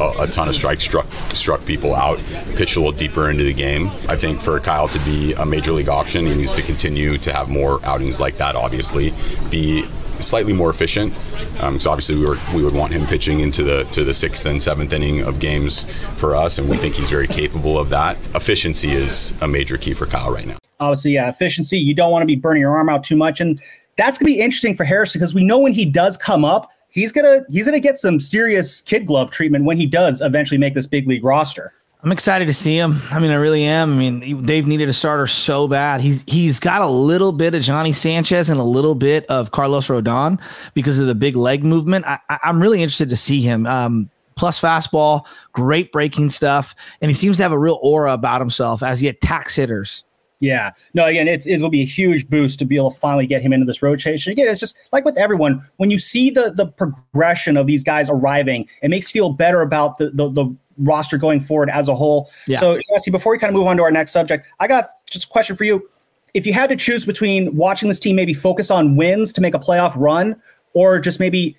a, 0.00 0.22
a, 0.22 0.26
ton 0.26 0.48
of 0.48 0.54
strikes, 0.54 0.84
struck 0.84 1.06
struck 1.34 1.64
people 1.64 1.94
out, 1.94 2.18
pitched 2.56 2.76
a 2.76 2.80
little 2.80 2.92
deeper 2.92 3.30
into 3.30 3.44
the 3.44 3.52
game. 3.52 3.88
I 4.08 4.16
think 4.16 4.40
for 4.40 4.58
Kyle 4.60 4.88
to 4.88 4.98
be 5.00 5.32
a 5.34 5.44
major 5.46 5.72
league 5.72 5.88
option, 5.88 6.26
he 6.26 6.34
needs 6.34 6.54
to 6.54 6.62
continue 6.62 7.18
to 7.18 7.32
have 7.32 7.48
more 7.48 7.84
outings 7.84 8.20
like 8.20 8.36
that. 8.38 8.56
Obviously, 8.56 9.12
be 9.50 9.86
slightly 10.22 10.52
more 10.52 10.70
efficient. 10.70 11.14
Um, 11.60 11.78
so 11.78 11.90
obviously 11.90 12.16
we 12.16 12.26
were 12.26 12.38
we 12.54 12.64
would 12.64 12.74
want 12.74 12.92
him 12.92 13.06
pitching 13.06 13.40
into 13.40 13.62
the 13.62 13.84
to 13.84 14.04
the 14.04 14.14
sixth 14.14 14.46
and 14.46 14.62
seventh 14.62 14.92
inning 14.92 15.20
of 15.20 15.38
games 15.38 15.84
for 16.16 16.34
us, 16.34 16.58
and 16.58 16.68
we 16.68 16.76
think 16.76 16.94
he's 16.94 17.10
very 17.10 17.28
capable 17.28 17.78
of 17.78 17.88
that. 17.90 18.16
Efficiency 18.34 18.92
is 18.92 19.34
a 19.40 19.48
major 19.48 19.76
key 19.76 19.94
for 19.94 20.06
Kyle 20.06 20.32
right 20.32 20.46
now. 20.46 20.56
Obviously, 20.80 21.12
yeah, 21.12 21.28
efficiency. 21.28 21.78
You 21.78 21.94
don't 21.94 22.10
want 22.10 22.22
to 22.22 22.26
be 22.26 22.36
burning 22.36 22.60
your 22.60 22.76
arm 22.76 22.88
out 22.88 23.04
too 23.04 23.16
much, 23.16 23.40
and 23.40 23.60
that's 23.96 24.18
going 24.18 24.32
to 24.32 24.36
be 24.36 24.40
interesting 24.40 24.74
for 24.74 24.84
Harrison 24.84 25.20
because 25.20 25.34
we 25.34 25.44
know 25.44 25.58
when 25.58 25.72
he 25.72 25.84
does 25.84 26.16
come 26.16 26.44
up, 26.44 26.70
he's 26.90 27.12
gonna 27.12 27.42
he's 27.50 27.66
gonna 27.66 27.80
get 27.80 27.98
some 27.98 28.20
serious 28.20 28.80
kid 28.80 29.06
glove 29.06 29.30
treatment 29.30 29.64
when 29.64 29.76
he 29.76 29.86
does 29.86 30.20
eventually 30.20 30.58
make 30.58 30.74
this 30.74 30.86
big 30.86 31.08
league 31.08 31.24
roster. 31.24 31.72
I'm 32.04 32.10
excited 32.10 32.46
to 32.46 32.54
see 32.54 32.76
him. 32.76 33.00
I 33.12 33.20
mean, 33.20 33.30
I 33.30 33.36
really 33.36 33.62
am. 33.62 33.92
I 33.92 33.96
mean, 33.96 34.44
Dave 34.44 34.66
needed 34.66 34.88
a 34.88 34.92
starter 34.92 35.28
so 35.28 35.68
bad. 35.68 36.00
He's 36.00 36.24
he's 36.26 36.58
got 36.58 36.82
a 36.82 36.86
little 36.86 37.30
bit 37.30 37.54
of 37.54 37.62
Johnny 37.62 37.92
Sanchez 37.92 38.48
and 38.48 38.58
a 38.58 38.64
little 38.64 38.96
bit 38.96 39.24
of 39.26 39.52
Carlos 39.52 39.86
Rodon 39.86 40.40
because 40.74 40.98
of 40.98 41.06
the 41.06 41.14
big 41.14 41.36
leg 41.36 41.62
movement. 41.62 42.04
I, 42.06 42.18
am 42.42 42.60
really 42.60 42.82
interested 42.82 43.08
to 43.10 43.16
see 43.16 43.40
him. 43.40 43.66
Um, 43.66 44.10
plus 44.34 44.60
fastball, 44.60 45.26
great 45.52 45.92
breaking 45.92 46.30
stuff, 46.30 46.74
and 47.00 47.08
he 47.08 47.14
seems 47.14 47.36
to 47.36 47.44
have 47.44 47.52
a 47.52 47.58
real 47.58 47.78
aura 47.82 48.12
about 48.12 48.40
himself 48.40 48.82
as 48.82 48.98
he 48.98 49.06
attacks 49.06 49.54
hitters. 49.54 50.02
Yeah. 50.42 50.72
No, 50.92 51.06
again, 51.06 51.28
it's 51.28 51.46
it 51.46 51.60
will 51.62 51.70
be 51.70 51.82
a 51.82 51.86
huge 51.86 52.28
boost 52.28 52.58
to 52.58 52.64
be 52.64 52.74
able 52.74 52.90
to 52.90 52.98
finally 52.98 53.28
get 53.28 53.42
him 53.42 53.52
into 53.52 53.64
this 53.64 53.80
rotation. 53.80 54.32
Again, 54.32 54.48
it's 54.48 54.58
just 54.58 54.76
like 54.90 55.04
with 55.04 55.16
everyone, 55.16 55.64
when 55.76 55.92
you 55.92 56.00
see 56.00 56.30
the 56.30 56.52
the 56.52 56.66
progression 56.66 57.56
of 57.56 57.68
these 57.68 57.84
guys 57.84 58.10
arriving, 58.10 58.66
it 58.82 58.88
makes 58.88 59.14
you 59.14 59.20
feel 59.20 59.30
better 59.30 59.62
about 59.62 59.98
the 59.98 60.10
the, 60.10 60.28
the 60.30 60.56
roster 60.78 61.18
going 61.18 61.40
forward 61.40 61.70
as 61.70 61.88
a 61.88 61.94
whole. 61.94 62.30
Yeah. 62.46 62.60
So, 62.60 62.78
Jesse, 62.90 63.10
before 63.10 63.32
we 63.32 63.38
kind 63.38 63.50
of 63.50 63.54
move 63.54 63.66
on 63.66 63.76
to 63.76 63.82
our 63.82 63.90
next 63.90 64.12
subject, 64.12 64.46
I 64.60 64.66
got 64.66 64.88
just 65.10 65.24
a 65.24 65.28
question 65.28 65.56
for 65.56 65.64
you. 65.64 65.88
If 66.34 66.46
you 66.46 66.52
had 66.52 66.70
to 66.70 66.76
choose 66.76 67.04
between 67.04 67.54
watching 67.56 67.88
this 67.88 68.00
team 68.00 68.16
maybe 68.16 68.34
focus 68.34 68.70
on 68.70 68.96
wins 68.96 69.32
to 69.34 69.40
make 69.40 69.54
a 69.54 69.58
playoff 69.58 69.92
run, 69.96 70.40
or 70.74 70.98
just 70.98 71.20
maybe 71.20 71.56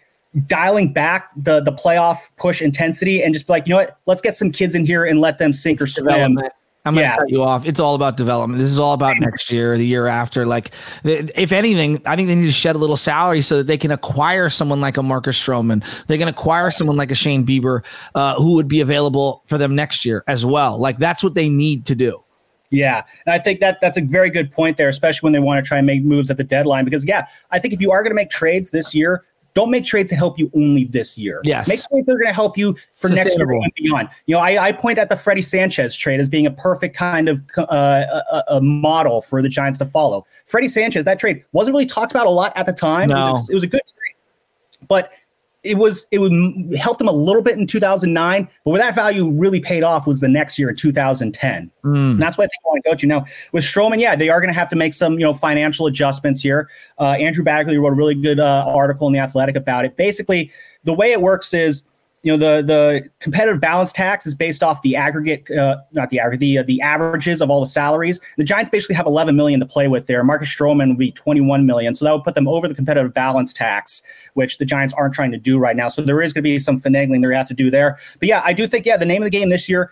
dialing 0.47 0.91
back 0.91 1.29
the 1.37 1.61
the 1.61 1.71
playoff 1.71 2.17
push 2.37 2.61
intensity 2.61 3.23
and 3.23 3.33
just 3.33 3.45
be 3.47 3.53
like, 3.53 3.67
you 3.67 3.71
know 3.71 3.77
what, 3.77 3.99
let's 4.07 4.21
get 4.21 4.35
some 4.35 4.51
kids 4.51 4.73
in 4.73 4.85
here 4.85 5.05
and 5.05 5.21
let 5.21 5.37
them 5.37 5.53
sink 5.53 5.81
or 5.81 5.87
swim. 5.87 6.39
I'm 6.85 6.95
going 6.95 7.05
to 7.05 7.09
yeah. 7.09 7.15
cut 7.15 7.29
you 7.29 7.43
off. 7.43 7.65
It's 7.65 7.79
all 7.79 7.95
about 7.95 8.17
development. 8.17 8.59
This 8.59 8.69
is 8.69 8.77
all 8.77 8.93
about 8.93 9.17
next 9.17 9.49
year, 9.51 9.77
the 9.77 9.85
year 9.85 10.07
after. 10.07 10.45
Like, 10.45 10.71
if 11.03 11.53
anything, 11.53 12.01
I 12.05 12.17
think 12.17 12.27
they 12.27 12.35
need 12.35 12.47
to 12.47 12.51
shed 12.51 12.75
a 12.75 12.77
little 12.77 12.97
salary 12.97 13.41
so 13.41 13.57
that 13.57 13.67
they 13.67 13.77
can 13.77 13.91
acquire 13.91 14.49
someone 14.49 14.81
like 14.81 14.97
a 14.97 15.03
Marcus 15.03 15.39
Stroman. 15.39 15.81
They 16.07 16.17
can 16.17 16.27
acquire 16.27 16.69
someone 16.71 16.97
like 16.97 17.09
a 17.09 17.15
Shane 17.15 17.45
Bieber, 17.45 17.85
uh, 18.15 18.35
who 18.35 18.55
would 18.55 18.67
be 18.67 18.81
available 18.81 19.43
for 19.47 19.57
them 19.57 19.75
next 19.75 20.03
year 20.03 20.25
as 20.27 20.45
well. 20.45 20.77
Like, 20.77 20.97
that's 20.97 21.23
what 21.23 21.35
they 21.35 21.47
need 21.47 21.85
to 21.85 21.95
do. 21.95 22.21
Yeah, 22.69 23.03
and 23.27 23.33
I 23.33 23.37
think 23.37 23.59
that 23.59 23.79
that's 23.81 23.97
a 23.97 24.01
very 24.01 24.31
good 24.31 24.51
point 24.51 24.77
there, 24.77 24.89
especially 24.89 25.27
when 25.27 25.33
they 25.33 25.39
want 25.39 25.63
to 25.63 25.67
try 25.67 25.77
and 25.77 25.85
make 25.85 26.03
moves 26.03 26.31
at 26.31 26.37
the 26.37 26.43
deadline. 26.43 26.85
Because 26.85 27.05
yeah, 27.05 27.27
I 27.51 27.59
think 27.59 27.73
if 27.73 27.79
you 27.79 27.91
are 27.91 28.01
going 28.01 28.09
to 28.09 28.15
make 28.15 28.31
trades 28.31 28.71
this 28.71 28.95
year, 28.95 29.23
don't 29.53 29.69
make 29.69 29.85
trades 29.85 30.09
to 30.09 30.15
help 30.15 30.39
you 30.39 30.51
only 30.55 30.85
this 30.85 31.17
year. 31.17 31.41
Yes. 31.43 31.67
Make 31.67 31.79
trades 31.79 32.05
that 32.05 32.13
are 32.13 32.17
going 32.17 32.27
to 32.27 32.33
help 32.33 32.57
you 32.57 32.75
for 32.93 33.09
next 33.09 33.37
year 33.37 33.51
and 33.51 33.71
beyond. 33.75 34.09
You 34.25 34.35
know, 34.35 34.41
I, 34.41 34.67
I 34.67 34.71
point 34.71 34.97
at 34.97 35.09
the 35.09 35.17
Freddie 35.17 35.41
Sanchez 35.41 35.95
trade 35.95 36.19
as 36.19 36.29
being 36.29 36.47
a 36.47 36.51
perfect 36.51 36.95
kind 36.95 37.29
of 37.29 37.41
uh, 37.57 38.05
a, 38.31 38.43
a, 38.55 38.61
model 38.61 39.21
for 39.21 39.41
the 39.41 39.49
Giants 39.49 39.77
to 39.79 39.85
follow. 39.85 40.25
Freddie 40.45 40.67
Sanchez, 40.67 41.05
that 41.05 41.19
trade 41.19 41.43
wasn't 41.51 41.73
really 41.73 41.85
talked 41.85 42.11
about 42.11 42.25
a 42.25 42.31
lot 42.31 42.51
at 42.55 42.65
the 42.65 42.73
time. 42.73 43.09
No. 43.09 43.29
It, 43.29 43.31
was 43.31 43.49
a, 43.49 43.51
it 43.51 43.55
was 43.55 43.63
a 43.63 43.67
good 43.67 43.81
trade, 43.85 44.15
but 44.87 45.11
it 45.63 45.77
was 45.77 46.05
it 46.11 46.19
would 46.19 46.33
help 46.77 46.97
them 46.97 47.07
a 47.07 47.13
little 47.13 47.41
bit 47.41 47.57
in 47.57 47.65
2009, 47.65 48.47
but 48.63 48.71
where 48.71 48.81
that 48.81 48.95
value 48.95 49.29
really 49.29 49.61
paid 49.61 49.81
off 49.81 50.05
was 50.05 50.19
the 50.19 50.27
next 50.27 50.59
year 50.59 50.69
in 50.69 50.75
2010. 50.75 51.71
Mm. 51.83 51.95
And 51.95 52.21
that's 52.21 52.37
what 52.37 52.45
I 52.45 52.47
think 52.47 52.59
I 52.65 52.67
want 52.67 52.83
to 52.83 52.89
go 52.89 52.95
to 52.95 53.07
now 53.07 53.25
with 53.53 53.63
Stroman. 53.63 53.99
Yeah, 53.99 54.15
they 54.15 54.29
are 54.29 54.41
going 54.41 54.53
to 54.53 54.59
have 54.59 54.69
to 54.69 54.75
make 54.75 54.93
some 54.93 55.13
you 55.13 55.25
know 55.25 55.33
financial 55.33 55.87
adjustments 55.87 56.41
here. 56.41 56.69
Uh, 56.99 57.15
Andrew 57.19 57.45
Baggarly 57.45 57.79
wrote 57.79 57.93
a 57.93 57.95
really 57.95 58.15
good 58.15 58.39
uh, 58.39 58.65
article 58.67 59.07
in 59.07 59.13
the 59.13 59.19
Athletic 59.19 59.55
about 59.55 59.85
it. 59.85 59.95
Basically, 59.95 60.51
the 60.83 60.93
way 60.93 61.11
it 61.11 61.21
works 61.21 61.53
is 61.53 61.83
you 62.23 62.31
know 62.31 62.37
the 62.37 62.65
the 62.65 63.09
competitive 63.19 63.59
balance 63.59 63.91
tax 63.91 64.25
is 64.25 64.33
based 64.33 64.63
off 64.63 64.81
the 64.81 64.95
aggregate 64.95 65.51
uh, 65.51 65.77
not 65.91 66.09
the 66.09 66.19
aggregate 66.19 66.39
the, 66.39 66.57
uh, 66.57 66.63
the 66.63 66.81
averages 66.81 67.41
of 67.41 67.51
all 67.51 67.59
the 67.59 67.67
salaries. 67.67 68.19
The 68.37 68.45
giants 68.45 68.71
basically 68.71 68.95
have 68.95 69.05
11 69.05 69.35
million 69.35 69.59
to 69.59 69.65
play 69.65 69.89
with 69.89 70.07
there. 70.07 70.23
Marcus 70.23 70.47
stroman 70.47 70.87
would 70.87 70.97
be 70.97 71.11
21 71.11 71.65
million. 71.65 71.93
So 71.93 72.05
that 72.05 72.13
would 72.13 72.23
put 72.23 72.35
them 72.35 72.47
over 72.47 72.67
the 72.67 72.75
competitive 72.75 73.13
balance 73.13 73.53
tax 73.53 74.01
which 74.35 74.57
the 74.57 74.65
giants 74.65 74.95
aren't 74.95 75.13
trying 75.13 75.31
to 75.31 75.37
do 75.37 75.59
right 75.59 75.75
now. 75.75 75.89
So 75.89 76.01
there 76.01 76.21
is 76.21 76.33
going 76.33 76.41
to 76.41 76.49
be 76.49 76.57
some 76.57 76.79
finagling 76.79 77.21
they 77.27 77.35
have 77.35 77.47
to 77.49 77.53
do 77.53 77.69
there. 77.69 77.99
But 78.19 78.29
yeah 78.29 78.41
i 78.45 78.53
do 78.53 78.67
think 78.67 78.85
yeah 78.85 78.97
the 78.97 79.05
name 79.05 79.21
of 79.21 79.25
the 79.25 79.37
game 79.37 79.49
this 79.49 79.67
year 79.67 79.91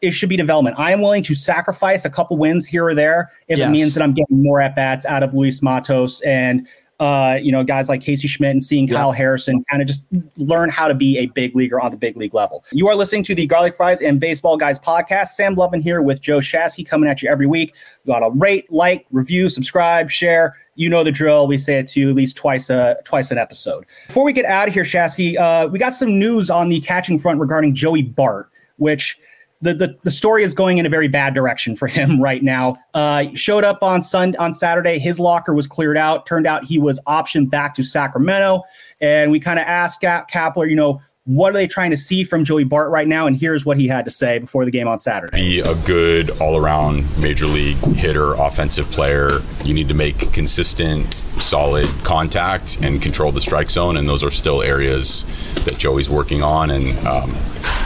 it 0.00 0.12
should 0.12 0.28
be 0.28 0.36
development. 0.36 0.78
I 0.78 0.92
am 0.92 1.02
willing 1.02 1.22
to 1.24 1.34
sacrifice 1.34 2.04
a 2.04 2.10
couple 2.10 2.38
wins 2.38 2.66
here 2.66 2.86
or 2.86 2.94
there 2.94 3.30
if 3.48 3.58
yes. 3.58 3.68
it 3.68 3.70
means 3.70 3.94
that 3.94 4.02
I'm 4.02 4.14
getting 4.14 4.42
more 4.42 4.60
at 4.60 4.74
bats 4.74 5.04
out 5.04 5.22
of 5.22 5.34
Luis 5.34 5.60
Matos 5.60 6.22
and 6.22 6.66
uh, 7.00 7.38
you 7.40 7.50
know, 7.50 7.64
guys 7.64 7.88
like 7.88 8.02
Casey 8.02 8.28
Schmitt 8.28 8.50
and 8.50 8.62
seeing 8.62 8.86
Kyle 8.86 9.10
Harrison 9.10 9.64
kind 9.70 9.80
of 9.80 9.88
just 9.88 10.04
learn 10.36 10.68
how 10.68 10.86
to 10.86 10.92
be 10.92 11.16
a 11.16 11.26
big 11.26 11.56
leaguer 11.56 11.80
on 11.80 11.90
the 11.90 11.96
big 11.96 12.14
league 12.14 12.34
level. 12.34 12.62
You 12.72 12.88
are 12.88 12.94
listening 12.94 13.22
to 13.24 13.34
the 13.34 13.46
Garlic 13.46 13.74
Fries 13.74 14.02
and 14.02 14.20
Baseball 14.20 14.58
Guys 14.58 14.78
podcast. 14.78 15.28
Sam 15.28 15.56
Lubman 15.56 15.82
here 15.82 16.02
with 16.02 16.20
Joe 16.20 16.40
Shasky 16.40 16.86
coming 16.86 17.08
at 17.08 17.22
you 17.22 17.30
every 17.30 17.46
week. 17.46 17.74
You 18.04 18.12
got 18.12 18.20
to 18.20 18.30
rate, 18.30 18.70
like, 18.70 19.06
review, 19.10 19.48
subscribe, 19.48 20.10
share. 20.10 20.56
You 20.74 20.90
know 20.90 21.02
the 21.02 21.10
drill. 21.10 21.46
We 21.46 21.56
say 21.56 21.78
it 21.78 21.88
to 21.88 22.00
you 22.00 22.10
at 22.10 22.16
least 22.16 22.36
twice 22.36 22.68
a 22.68 22.96
twice 23.04 23.30
an 23.30 23.38
episode. 23.38 23.86
Before 24.06 24.24
we 24.24 24.34
get 24.34 24.44
out 24.44 24.68
of 24.68 24.74
here, 24.74 24.84
Shasky, 24.84 25.38
uh, 25.38 25.68
we 25.68 25.78
got 25.78 25.94
some 25.94 26.18
news 26.18 26.50
on 26.50 26.68
the 26.68 26.80
catching 26.80 27.18
front 27.18 27.40
regarding 27.40 27.74
Joey 27.74 28.02
Bart, 28.02 28.50
which 28.76 29.18
the, 29.62 29.74
the, 29.74 29.98
the 30.02 30.10
story 30.10 30.42
is 30.42 30.54
going 30.54 30.78
in 30.78 30.86
a 30.86 30.88
very 30.88 31.08
bad 31.08 31.34
direction 31.34 31.76
for 31.76 31.86
him 31.86 32.20
right 32.22 32.42
now. 32.42 32.74
Uh, 32.94 33.26
showed 33.34 33.64
up 33.64 33.82
on 33.82 34.02
Sun 34.02 34.36
on 34.36 34.54
Saturday. 34.54 34.98
His 34.98 35.20
locker 35.20 35.54
was 35.54 35.66
cleared 35.66 35.96
out. 35.96 36.26
Turned 36.26 36.46
out 36.46 36.64
he 36.64 36.78
was 36.78 37.00
optioned 37.06 37.50
back 37.50 37.74
to 37.74 37.82
Sacramento. 37.82 38.62
And 39.00 39.30
we 39.30 39.40
kind 39.40 39.58
of 39.58 39.66
asked 39.66 40.02
Kapler, 40.02 40.68
you 40.68 40.76
know, 40.76 41.00
what 41.24 41.50
are 41.50 41.52
they 41.52 41.66
trying 41.66 41.90
to 41.90 41.96
see 41.96 42.24
from 42.24 42.44
Joey 42.44 42.64
Bart 42.64 42.90
right 42.90 43.06
now? 43.06 43.26
And 43.26 43.36
here's 43.36 43.64
what 43.64 43.76
he 43.76 43.86
had 43.86 44.04
to 44.06 44.10
say 44.10 44.38
before 44.38 44.64
the 44.64 44.70
game 44.70 44.88
on 44.88 44.98
Saturday. 44.98 45.36
Be 45.36 45.60
a 45.60 45.74
good 45.84 46.30
all 46.40 46.56
around 46.56 47.06
major 47.18 47.46
league 47.46 47.76
hitter, 47.94 48.34
offensive 48.34 48.90
player. 48.90 49.40
You 49.62 49.74
need 49.74 49.88
to 49.88 49.94
make 49.94 50.32
consistent, 50.32 51.14
solid 51.38 51.88
contact 52.04 52.78
and 52.80 53.00
control 53.00 53.32
the 53.32 53.40
strike 53.40 53.70
zone. 53.70 53.96
And 53.96 54.08
those 54.08 54.24
are 54.24 54.30
still 54.30 54.62
areas 54.62 55.24
that 55.64 55.78
Joey's 55.78 56.08
working 56.10 56.42
on 56.42 56.70
and 56.70 56.98
um, 57.06 57.30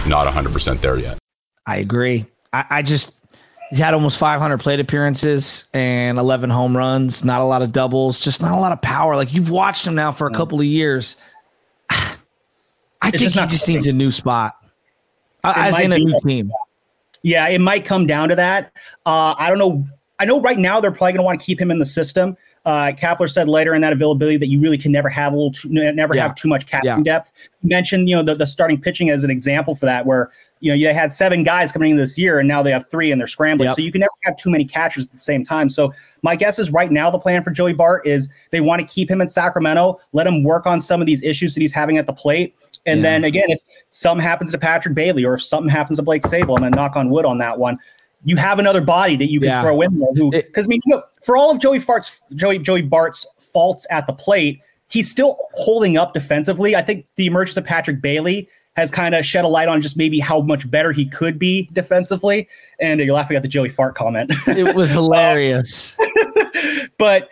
not 0.07 0.33
100% 0.33 0.81
there 0.81 0.99
yet. 0.99 1.19
I 1.67 1.79
agree. 1.79 2.27
I, 2.53 2.65
I 2.71 2.83
just 2.83 3.15
he's 3.71 3.79
had 3.79 3.95
almost 3.95 4.19
500 4.19 4.59
plate 4.59 4.81
appearances 4.81 5.65
and 5.75 6.19
11 6.19 6.51
home 6.51 6.77
runs. 6.77 7.25
Not 7.25 7.41
a 7.41 7.45
lot 7.45 7.63
of 7.63 7.73
doubles. 7.73 8.21
Just 8.21 8.41
not 8.41 8.53
a 8.53 8.61
lot 8.61 8.73
of 8.73 8.81
power. 8.83 9.17
Like 9.17 9.33
you've 9.33 9.51
watched 9.51 9.87
him 9.87 9.95
now 9.95 10.13
for 10.13 10.27
a 10.27 10.31
couple 10.33 10.61
of 10.61 10.67
years. 10.67 11.17
I 11.91 12.17
It's 13.05 13.19
think 13.19 13.33
just 13.33 13.39
he 13.39 13.47
just 13.47 13.69
needs 13.69 13.87
a 13.87 13.93
new 13.93 14.11
spot, 14.11 14.57
uh, 15.43 15.53
as 15.57 15.79
in 15.81 15.93
a 15.93 15.99
new 15.99 16.15
team. 16.25 16.51
Yeah, 17.23 17.49
it 17.49 17.61
might 17.61 17.85
come 17.85 18.07
down 18.07 18.29
to 18.29 18.37
that. 18.37 18.73
Uh, 19.07 19.35
I 19.39 19.49
don't 19.49 19.59
know. 19.59 19.87
I 20.19 20.27
know 20.27 20.41
right 20.41 20.59
now 20.59 20.81
they're 20.81 20.93
probably 20.93 21.13
going 21.13 21.17
to 21.19 21.23
want 21.25 21.41
to 21.41 21.45
keep 21.45 21.61
him 21.61 21.71
in 21.71 21.79
the 21.79 21.87
system. 21.87 22.37
Uh, 22.65 22.93
Kapler 22.93 23.29
said 23.29 23.47
later 23.47 23.75
in 23.75 23.83
that 23.83 23.93
availability 23.93 24.39
that 24.39 24.47
you 24.49 24.59
really 24.59 24.79
can 24.79 24.91
never 24.91 25.11
have 25.11 25.35
a 25.35 25.37
little, 25.37 25.53
too, 25.53 25.69
never 25.69 26.15
Yeah. 26.15 26.23
have 26.23 26.35
too 26.35 26.49
much 26.49 26.67
catching 26.67 26.87
Yeah. 26.89 27.03
depth. 27.03 27.33
You 27.63 27.69
mentioned, 27.69 28.09
you 28.09 28.17
know, 28.17 28.23
the, 28.23 28.35
the 28.35 28.47
starting 28.47 28.81
pitching 28.81 29.11
as 29.11 29.23
an 29.23 29.31
example 29.31 29.75
for 29.75 29.85
that, 29.85 30.07
where 30.07 30.31
you 30.61 30.71
know 30.71 30.75
you 30.75 30.89
had 30.95 31.13
seven 31.13 31.43
guys 31.43 31.71
coming 31.73 31.91
in 31.91 31.99
this 31.99 32.17
year, 32.17 32.39
and 32.39 32.49
now 32.49 32.63
they 32.63 32.71
have 32.71 32.89
three, 32.91 33.13
and 33.13 33.21
they're 33.21 33.27
scrambling. 33.27 33.69
Yep. 33.69 33.77
So 33.77 33.83
you 33.83 33.93
can 33.93 34.01
never 34.01 34.13
have 34.23 34.37
too 34.37 34.49
many 34.49 34.65
catchers 34.65 35.05
at 35.05 35.13
the 35.13 35.19
same 35.19 35.45
time. 35.45 35.69
So 35.69 35.93
my 36.23 36.37
guess 36.37 36.59
is 36.59 36.71
right 36.71 36.91
now 36.91 37.11
the 37.11 37.19
plan 37.19 37.43
for 37.43 37.51
Joey 37.51 37.75
Bart 37.75 38.07
is 38.07 38.31
they 38.51 38.63
want 38.63 38.81
to 38.81 38.87
keep 38.87 39.11
him 39.11 39.21
in 39.21 39.29
Sacramento, 39.29 40.01
let 40.15 40.27
him 40.27 40.43
work 40.43 40.67
on 40.67 40.81
some 40.81 41.03
of 41.03 41.07
these 41.07 41.23
issues 41.23 41.55
that 41.55 41.61
he's 41.61 41.73
having 41.75 41.99
at 41.99 42.07
the 42.07 42.15
plate, 42.15 42.55
and 42.87 42.99
Yeah. 43.01 43.03
then 43.03 43.25
again, 43.25 43.45
if 43.49 43.61
something 43.91 44.25
happens 44.25 44.53
to 44.53 44.59
Patrick 44.59 44.95
Bailey 44.95 45.27
or 45.27 45.35
if 45.35 45.43
something 45.43 45.69
happens 45.69 45.99
to 45.99 46.03
Blake 46.03 46.23
Sabol, 46.23 46.57
I'm 46.57 46.63
gonna 46.63 46.71
knock 46.71 46.97
on 46.97 47.11
wood 47.11 47.27
on 47.27 47.37
that 47.39 47.59
one. 47.59 47.77
You 48.25 48.37
have 48.37 48.59
another 48.59 48.81
body 48.81 49.17
that 49.17 49.31
you 49.31 49.41
can 49.41 49.49
Yeah. 49.49 49.63
throw 49.63 49.81
in 49.83 49.99
there. 49.99 50.09
Who, 50.15 50.31
because 50.31 50.67
I 50.67 50.69
mean, 50.69 50.81
you 50.87 50.97
know, 50.97 51.03
for 51.23 51.37
all 51.37 51.51
of 51.51 51.59
Joey 51.61 51.79
Fart's 51.79 52.23
Joey 52.35 52.59
Joey 52.59 52.83
Bart's 52.83 53.27
faults 53.39 53.87
at 53.91 54.07
the 54.07 54.13
plate, 54.13 54.61
he's 54.89 55.11
still 55.11 55.39
holding 55.55 55.97
up 55.97 56.15
defensively. 56.15 56.75
I 56.75 56.83
think 56.83 57.07
the 57.17 57.27
emergence 57.27 57.57
of 57.57 57.65
Patrick 57.65 58.01
Bailey 58.01 58.49
has 58.77 58.91
kind 58.91 59.15
of 59.15 59.25
shed 59.25 59.45
a 59.45 59.49
light 59.49 59.69
on 59.69 59.81
just 59.81 59.97
maybe 59.97 60.19
how 60.19 60.41
much 60.41 60.69
better 60.69 60.91
he 60.91 61.07
could 61.07 61.39
be 61.39 61.69
defensively. 61.73 62.49
And 62.81 62.99
you're 63.01 63.15
laughing 63.15 63.37
at 63.37 63.43
the 63.43 63.49
Joey 63.49 63.69
Fart 63.69 63.95
comment. 63.95 64.33
It 64.49 64.75
was 64.75 64.91
um, 64.97 65.05
hilarious. 65.05 65.97
but 66.99 67.29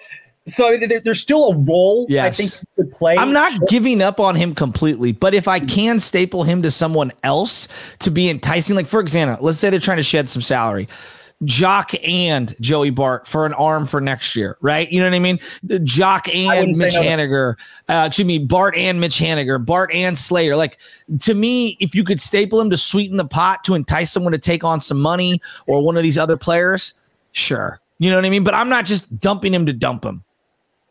so 0.46 0.76
there, 0.76 1.00
there's 1.00 1.20
still 1.20 1.52
a 1.52 1.56
role 1.56 2.06
I 2.10 2.30
think 2.30 2.52
he 2.52 2.66
could 2.76 2.92
play. 2.92 3.16
I'm 3.16 3.32
not 3.32 3.68
giving 3.68 4.02
up 4.02 4.18
on 4.18 4.34
him 4.34 4.54
completely, 4.54 5.12
but 5.12 5.34
if 5.34 5.46
I 5.46 5.60
can 5.60 6.00
staple 6.00 6.42
him 6.42 6.62
to 6.62 6.70
someone 6.70 7.12
else 7.22 7.68
to 8.00 8.10
be 8.10 8.28
enticing, 8.28 8.74
like 8.74 8.86
for 8.86 9.00
example, 9.00 9.44
let's 9.44 9.58
say 9.58 9.70
they're 9.70 9.78
trying 9.78 9.98
to 9.98 10.02
shed 10.02 10.28
some 10.28 10.42
salary. 10.42 10.88
Joc 11.44 11.98
and 12.08 12.54
Joey 12.60 12.90
Bart 12.90 13.26
for 13.26 13.46
an 13.46 13.52
arm 13.54 13.84
for 13.84 14.00
next 14.00 14.36
year, 14.36 14.56
right? 14.60 14.90
You 14.90 15.00
know 15.00 15.06
what 15.06 15.14
I 15.14 15.18
mean? 15.18 15.38
Joc 15.66 16.32
and 16.32 16.76
Mitch 16.76 16.94
no. 16.94 17.02
Haniger, 17.02 17.56
uh, 17.88 18.04
excuse 18.06 18.26
me, 18.26 18.38
Bart 18.38 18.76
and 18.76 19.00
Mitch 19.00 19.18
Haniger, 19.18 19.64
Bart 19.64 19.92
and 19.92 20.16
Slater. 20.16 20.54
Like 20.54 20.78
to 21.20 21.34
me, 21.34 21.76
if 21.80 21.94
you 21.94 22.04
could 22.04 22.20
staple 22.20 22.60
him 22.60 22.70
to 22.70 22.76
sweeten 22.76 23.16
the 23.16 23.24
pot 23.24 23.64
to 23.64 23.74
entice 23.74 24.12
someone 24.12 24.32
to 24.32 24.38
take 24.38 24.62
on 24.62 24.80
some 24.80 25.00
money 25.00 25.40
or 25.66 25.82
one 25.82 25.96
of 25.96 26.04
these 26.04 26.18
other 26.18 26.36
players, 26.36 26.94
sure. 27.32 27.80
You 27.98 28.10
know 28.10 28.16
what 28.16 28.24
I 28.24 28.30
mean? 28.30 28.44
But 28.44 28.54
I'm 28.54 28.68
not 28.68 28.84
just 28.84 29.18
dumping 29.20 29.52
him 29.52 29.66
to 29.66 29.72
dump 29.72 30.04
him. 30.04 30.24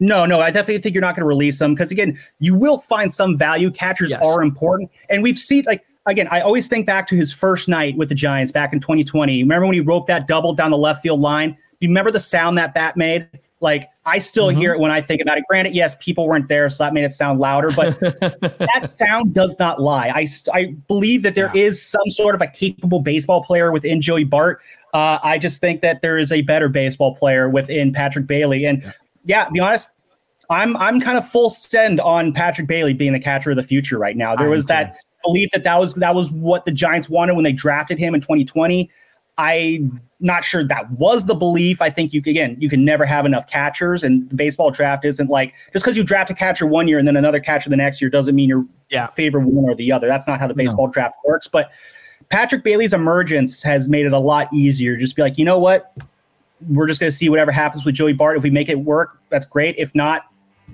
No, 0.01 0.25
no, 0.25 0.41
I 0.41 0.47
definitely 0.51 0.79
think 0.79 0.93
you're 0.95 1.01
not 1.01 1.15
going 1.15 1.21
to 1.21 1.27
release 1.27 1.59
them 1.59 1.73
because 1.75 1.91
again, 1.91 2.19
you 2.39 2.55
will 2.55 2.79
find 2.79 3.13
some 3.13 3.37
value. 3.37 3.69
Catchers 3.71 4.09
Yes. 4.09 4.21
are 4.25 4.41
important, 4.41 4.89
and 5.09 5.21
we've 5.23 5.37
seen 5.37 5.63
like 5.65 5.85
again. 6.07 6.27
I 6.31 6.41
always 6.41 6.67
think 6.67 6.85
back 6.87 7.05
to 7.07 7.15
his 7.15 7.31
first 7.31 7.69
night 7.69 7.95
with 7.95 8.09
the 8.09 8.15
Giants 8.15 8.51
back 8.51 8.73
in 8.73 8.79
2020. 8.79 9.43
Remember 9.43 9.67
when 9.67 9.75
he 9.75 9.79
roped 9.79 10.07
that 10.07 10.27
double 10.27 10.53
down 10.53 10.71
the 10.71 10.77
left 10.77 11.03
field 11.03 11.21
line? 11.21 11.55
You 11.79 11.87
remember 11.87 12.09
the 12.11 12.19
sound 12.19 12.57
that 12.57 12.73
bat 12.73 12.97
made? 12.97 13.27
Like 13.59 13.89
I 14.07 14.17
still 14.17 14.47
Mm-hmm. 14.47 14.59
hear 14.59 14.73
it 14.73 14.79
when 14.79 14.89
I 14.89 15.01
think 15.01 15.21
about 15.21 15.37
it. 15.37 15.43
Granted, 15.47 15.75
yes, 15.75 15.95
people 15.99 16.27
weren't 16.27 16.47
there, 16.49 16.67
so 16.71 16.83
that 16.83 16.93
made 16.95 17.03
it 17.03 17.11
sound 17.13 17.39
louder, 17.39 17.69
but 17.75 17.99
that 18.19 18.89
sound 18.89 19.35
does 19.35 19.55
not 19.59 19.79
lie. 19.79 20.07
I 20.09 20.27
I 20.51 20.73
believe 20.87 21.21
that 21.21 21.35
there 21.35 21.51
is 21.55 21.79
some 21.79 22.09
sort 22.09 22.33
of 22.33 22.41
a 22.41 22.47
capable 22.47 23.01
baseball 23.01 23.43
player 23.43 23.71
within 23.71 24.01
Joey 24.01 24.23
Bart. 24.23 24.61
Uh, 24.95 25.19
I 25.23 25.37
just 25.37 25.61
think 25.61 25.81
that 25.81 26.01
there 26.01 26.17
is 26.17 26.31
a 26.33 26.41
better 26.41 26.67
baseball 26.69 27.15
player 27.15 27.49
within 27.49 27.93
Patrick 27.93 28.25
Bailey, 28.25 28.65
and 28.65 28.81
yeah, 28.83 28.91
to 29.27 29.51
be 29.51 29.59
honest, 29.59 29.89
I'm 30.49 30.75
I'm 30.77 30.99
kind 30.99 31.17
of 31.17 31.27
full 31.27 31.49
send 31.49 31.99
on 32.01 32.33
Patrick 32.33 32.67
Bailey 32.67 32.93
being 32.93 33.13
the 33.13 33.19
catcher 33.19 33.51
of 33.51 33.55
the 33.55 33.63
future 33.63 33.97
right 33.97 34.17
now. 34.17 34.35
There 34.35 34.49
was 34.49 34.65
that 34.67 34.97
belief 35.23 35.49
that 35.51 35.63
that 35.63 35.79
was 35.79 35.93
that 35.95 36.15
was 36.15 36.31
what 36.31 36.65
the 36.65 36.71
Giants 36.71 37.09
wanted 37.09 37.35
when 37.35 37.43
they 37.43 37.51
drafted 37.53 37.97
him 37.97 38.13
in 38.15 38.21
2020. 38.21 38.89
I'm 39.37 40.01
not 40.19 40.43
sure 40.43 40.63
that 40.67 40.91
was 40.91 41.25
the 41.25 41.33
belief. 41.33 41.81
I 41.81 41.89
think 41.89 42.13
you 42.13 42.19
again 42.25 42.57
you 42.59 42.69
can 42.69 42.83
never 42.83 43.05
have 43.05 43.25
enough 43.25 43.47
catchers, 43.47 44.03
and 44.03 44.29
the 44.29 44.35
baseball 44.35 44.71
draft 44.71 45.05
isn't 45.05 45.29
like 45.29 45.53
just 45.73 45.85
because 45.85 45.95
you 45.95 46.03
draft 46.03 46.29
a 46.29 46.33
catcher 46.33 46.67
one 46.67 46.87
year 46.87 46.99
and 46.99 47.07
then 47.07 47.15
another 47.15 47.39
catcher 47.39 47.69
the 47.69 47.77
next 47.77 48.01
year 48.01 48.09
doesn't 48.09 48.35
mean 48.35 48.49
you're 48.49 48.65
Yeah. 48.89 49.07
favor 49.07 49.39
one 49.39 49.69
or 49.69 49.75
the 49.75 49.91
other. 49.91 50.07
That's 50.07 50.27
not 50.27 50.39
how 50.39 50.47
the 50.47 50.53
baseball 50.53 50.87
draft 50.87 51.15
works. 51.25 51.47
But 51.47 51.71
Patrick 52.29 52.63
Bailey's 52.63 52.93
emergence 52.93 53.63
has 53.63 53.87
made 53.89 54.05
it 54.05 54.13
a 54.13 54.19
lot 54.19 54.51
easier. 54.53 54.97
Just 54.97 55.15
be 55.15 55.21
like, 55.21 55.37
you 55.37 55.45
know 55.45 55.57
what? 55.57 55.93
We're 56.69 56.87
just 56.87 56.99
going 56.99 57.11
to 57.11 57.15
see 57.15 57.29
whatever 57.29 57.51
happens 57.51 57.85
with 57.85 57.95
Joey 57.95 58.13
Bart. 58.13 58.37
If 58.37 58.43
we 58.43 58.49
make 58.49 58.69
it 58.69 58.79
work, 58.79 59.19
that's 59.29 59.45
great. 59.45 59.75
If 59.77 59.93
not, 59.95 60.23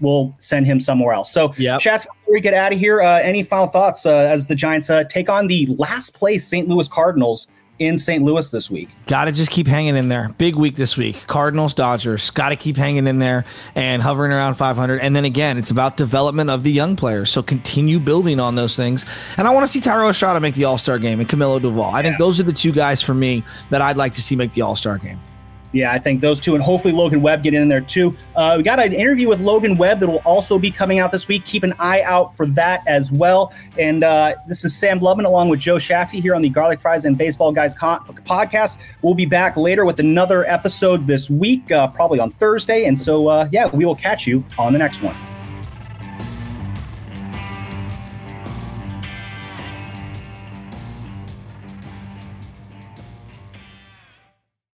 we'll 0.01 0.35
send 0.39 0.65
him 0.65 0.79
somewhere 0.79 1.13
else. 1.13 1.31
So, 1.31 1.53
Yep. 1.57 1.79
Chas, 1.79 2.05
before 2.05 2.33
we 2.33 2.41
get 2.41 2.53
out 2.53 2.73
of 2.73 2.79
here, 2.79 3.01
uh, 3.01 3.19
any 3.19 3.43
final 3.43 3.67
thoughts 3.67 4.05
uh, 4.05 4.11
as 4.11 4.47
the 4.47 4.55
Giants 4.55 4.89
uh, 4.89 5.03
take 5.05 5.29
on 5.29 5.47
the 5.47 5.65
last 5.77 6.13
place 6.13 6.47
St. 6.47 6.67
Louis 6.67 6.87
Cardinals 6.87 7.47
in 7.79 7.97
St. 7.97 8.23
Louis 8.23 8.49
this 8.49 8.71
week? 8.71 8.89
Got 9.05 9.25
to 9.25 9.31
just 9.31 9.51
keep 9.51 9.67
hanging 9.67 9.95
in 9.95 10.09
there. 10.09 10.29
Big 10.37 10.55
week 10.55 10.75
this 10.75 10.97
week. 10.97 11.25
Cardinals, 11.27 11.73
Dodgers. 11.73 12.31
Got 12.31 12.49
to 12.49 12.55
keep 12.55 12.75
hanging 12.75 13.05
in 13.05 13.19
there 13.19 13.45
and 13.75 14.01
hovering 14.01 14.31
around 14.31 14.55
500. 14.55 14.99
And 14.99 15.15
then 15.15 15.25
again, 15.25 15.57
it's 15.57 15.69
about 15.69 15.95
development 15.95 16.49
of 16.49 16.63
the 16.63 16.71
young 16.71 16.95
players. 16.95 17.29
So 17.31 17.43
continue 17.43 17.99
building 17.99 18.39
on 18.39 18.55
those 18.55 18.75
things. 18.75 19.05
And 19.37 19.47
I 19.47 19.51
want 19.51 19.63
to 19.63 19.67
see 19.71 19.79
Thairo 19.79 20.09
Estrada 20.09 20.39
make 20.39 20.55
the 20.55 20.65
All 20.65 20.77
Star 20.77 20.97
game 20.97 21.19
and 21.19 21.29
Camilo 21.29 21.61
Doval. 21.61 21.93
I 21.93 22.01
think 22.01 22.17
those 22.17 22.39
are 22.39 22.43
the 22.43 22.53
two 22.53 22.71
guys 22.71 23.01
for 23.01 23.13
me 23.13 23.43
that 23.69 23.81
I'd 23.81 23.97
like 23.97 24.13
to 24.13 24.21
see 24.21 24.35
make 24.35 24.51
the 24.53 24.63
All 24.63 24.75
Star 24.75 24.97
game. 24.97 25.19
Yeah, 25.77 25.91
I 25.91 25.99
think 25.99 26.21
those 26.21 26.39
two, 26.39 26.55
and 26.55 26.63
hopefully 26.63 26.91
Logan 26.91 27.21
Webb 27.21 27.43
get 27.43 27.53
in 27.53 27.67
there 27.67 27.81
too. 27.81 28.17
Uh, 28.35 28.55
we 28.57 28.63
got 28.63 28.79
an 28.79 28.93
interview 28.93 29.27
with 29.27 29.39
Logan 29.39 29.77
Webb 29.77 29.99
that 29.99 30.07
will 30.07 30.23
also 30.25 30.57
be 30.57 30.71
coming 30.71 30.97
out 30.97 31.11
this 31.11 31.27
week. 31.27 31.45
Keep 31.45 31.61
an 31.61 31.73
eye 31.77 32.01
out 32.01 32.35
for 32.35 32.47
that 32.47 32.81
as 32.87 33.11
well. 33.11 33.53
And 33.77 34.03
uh, 34.03 34.33
this 34.47 34.65
is 34.65 34.75
Sam 34.75 34.99
Lubman 34.99 35.25
along 35.25 35.49
with 35.49 35.59
Joe 35.59 35.75
Shasky 35.75 36.19
here 36.19 36.33
on 36.33 36.41
the 36.41 36.49
Garlic 36.49 36.79
Fries 36.79 37.05
and 37.05 37.15
Baseball 37.15 37.51
Guys 37.51 37.75
con- 37.75 38.03
podcast. 38.25 38.79
We'll 39.03 39.13
be 39.13 39.27
back 39.27 39.55
later 39.55 39.85
with 39.85 39.99
another 39.99 40.49
episode 40.49 41.05
this 41.05 41.29
week, 41.29 41.71
uh, 41.71 41.87
probably 41.89 42.19
on 42.19 42.31
Thursday. 42.31 42.85
And 42.85 42.97
so, 42.97 43.27
uh, 43.27 43.47
yeah, 43.51 43.67
we 43.67 43.85
will 43.85 43.95
catch 43.95 44.25
you 44.25 44.43
on 44.57 44.73
the 44.73 44.79
next 44.79 45.03
one. 45.03 45.15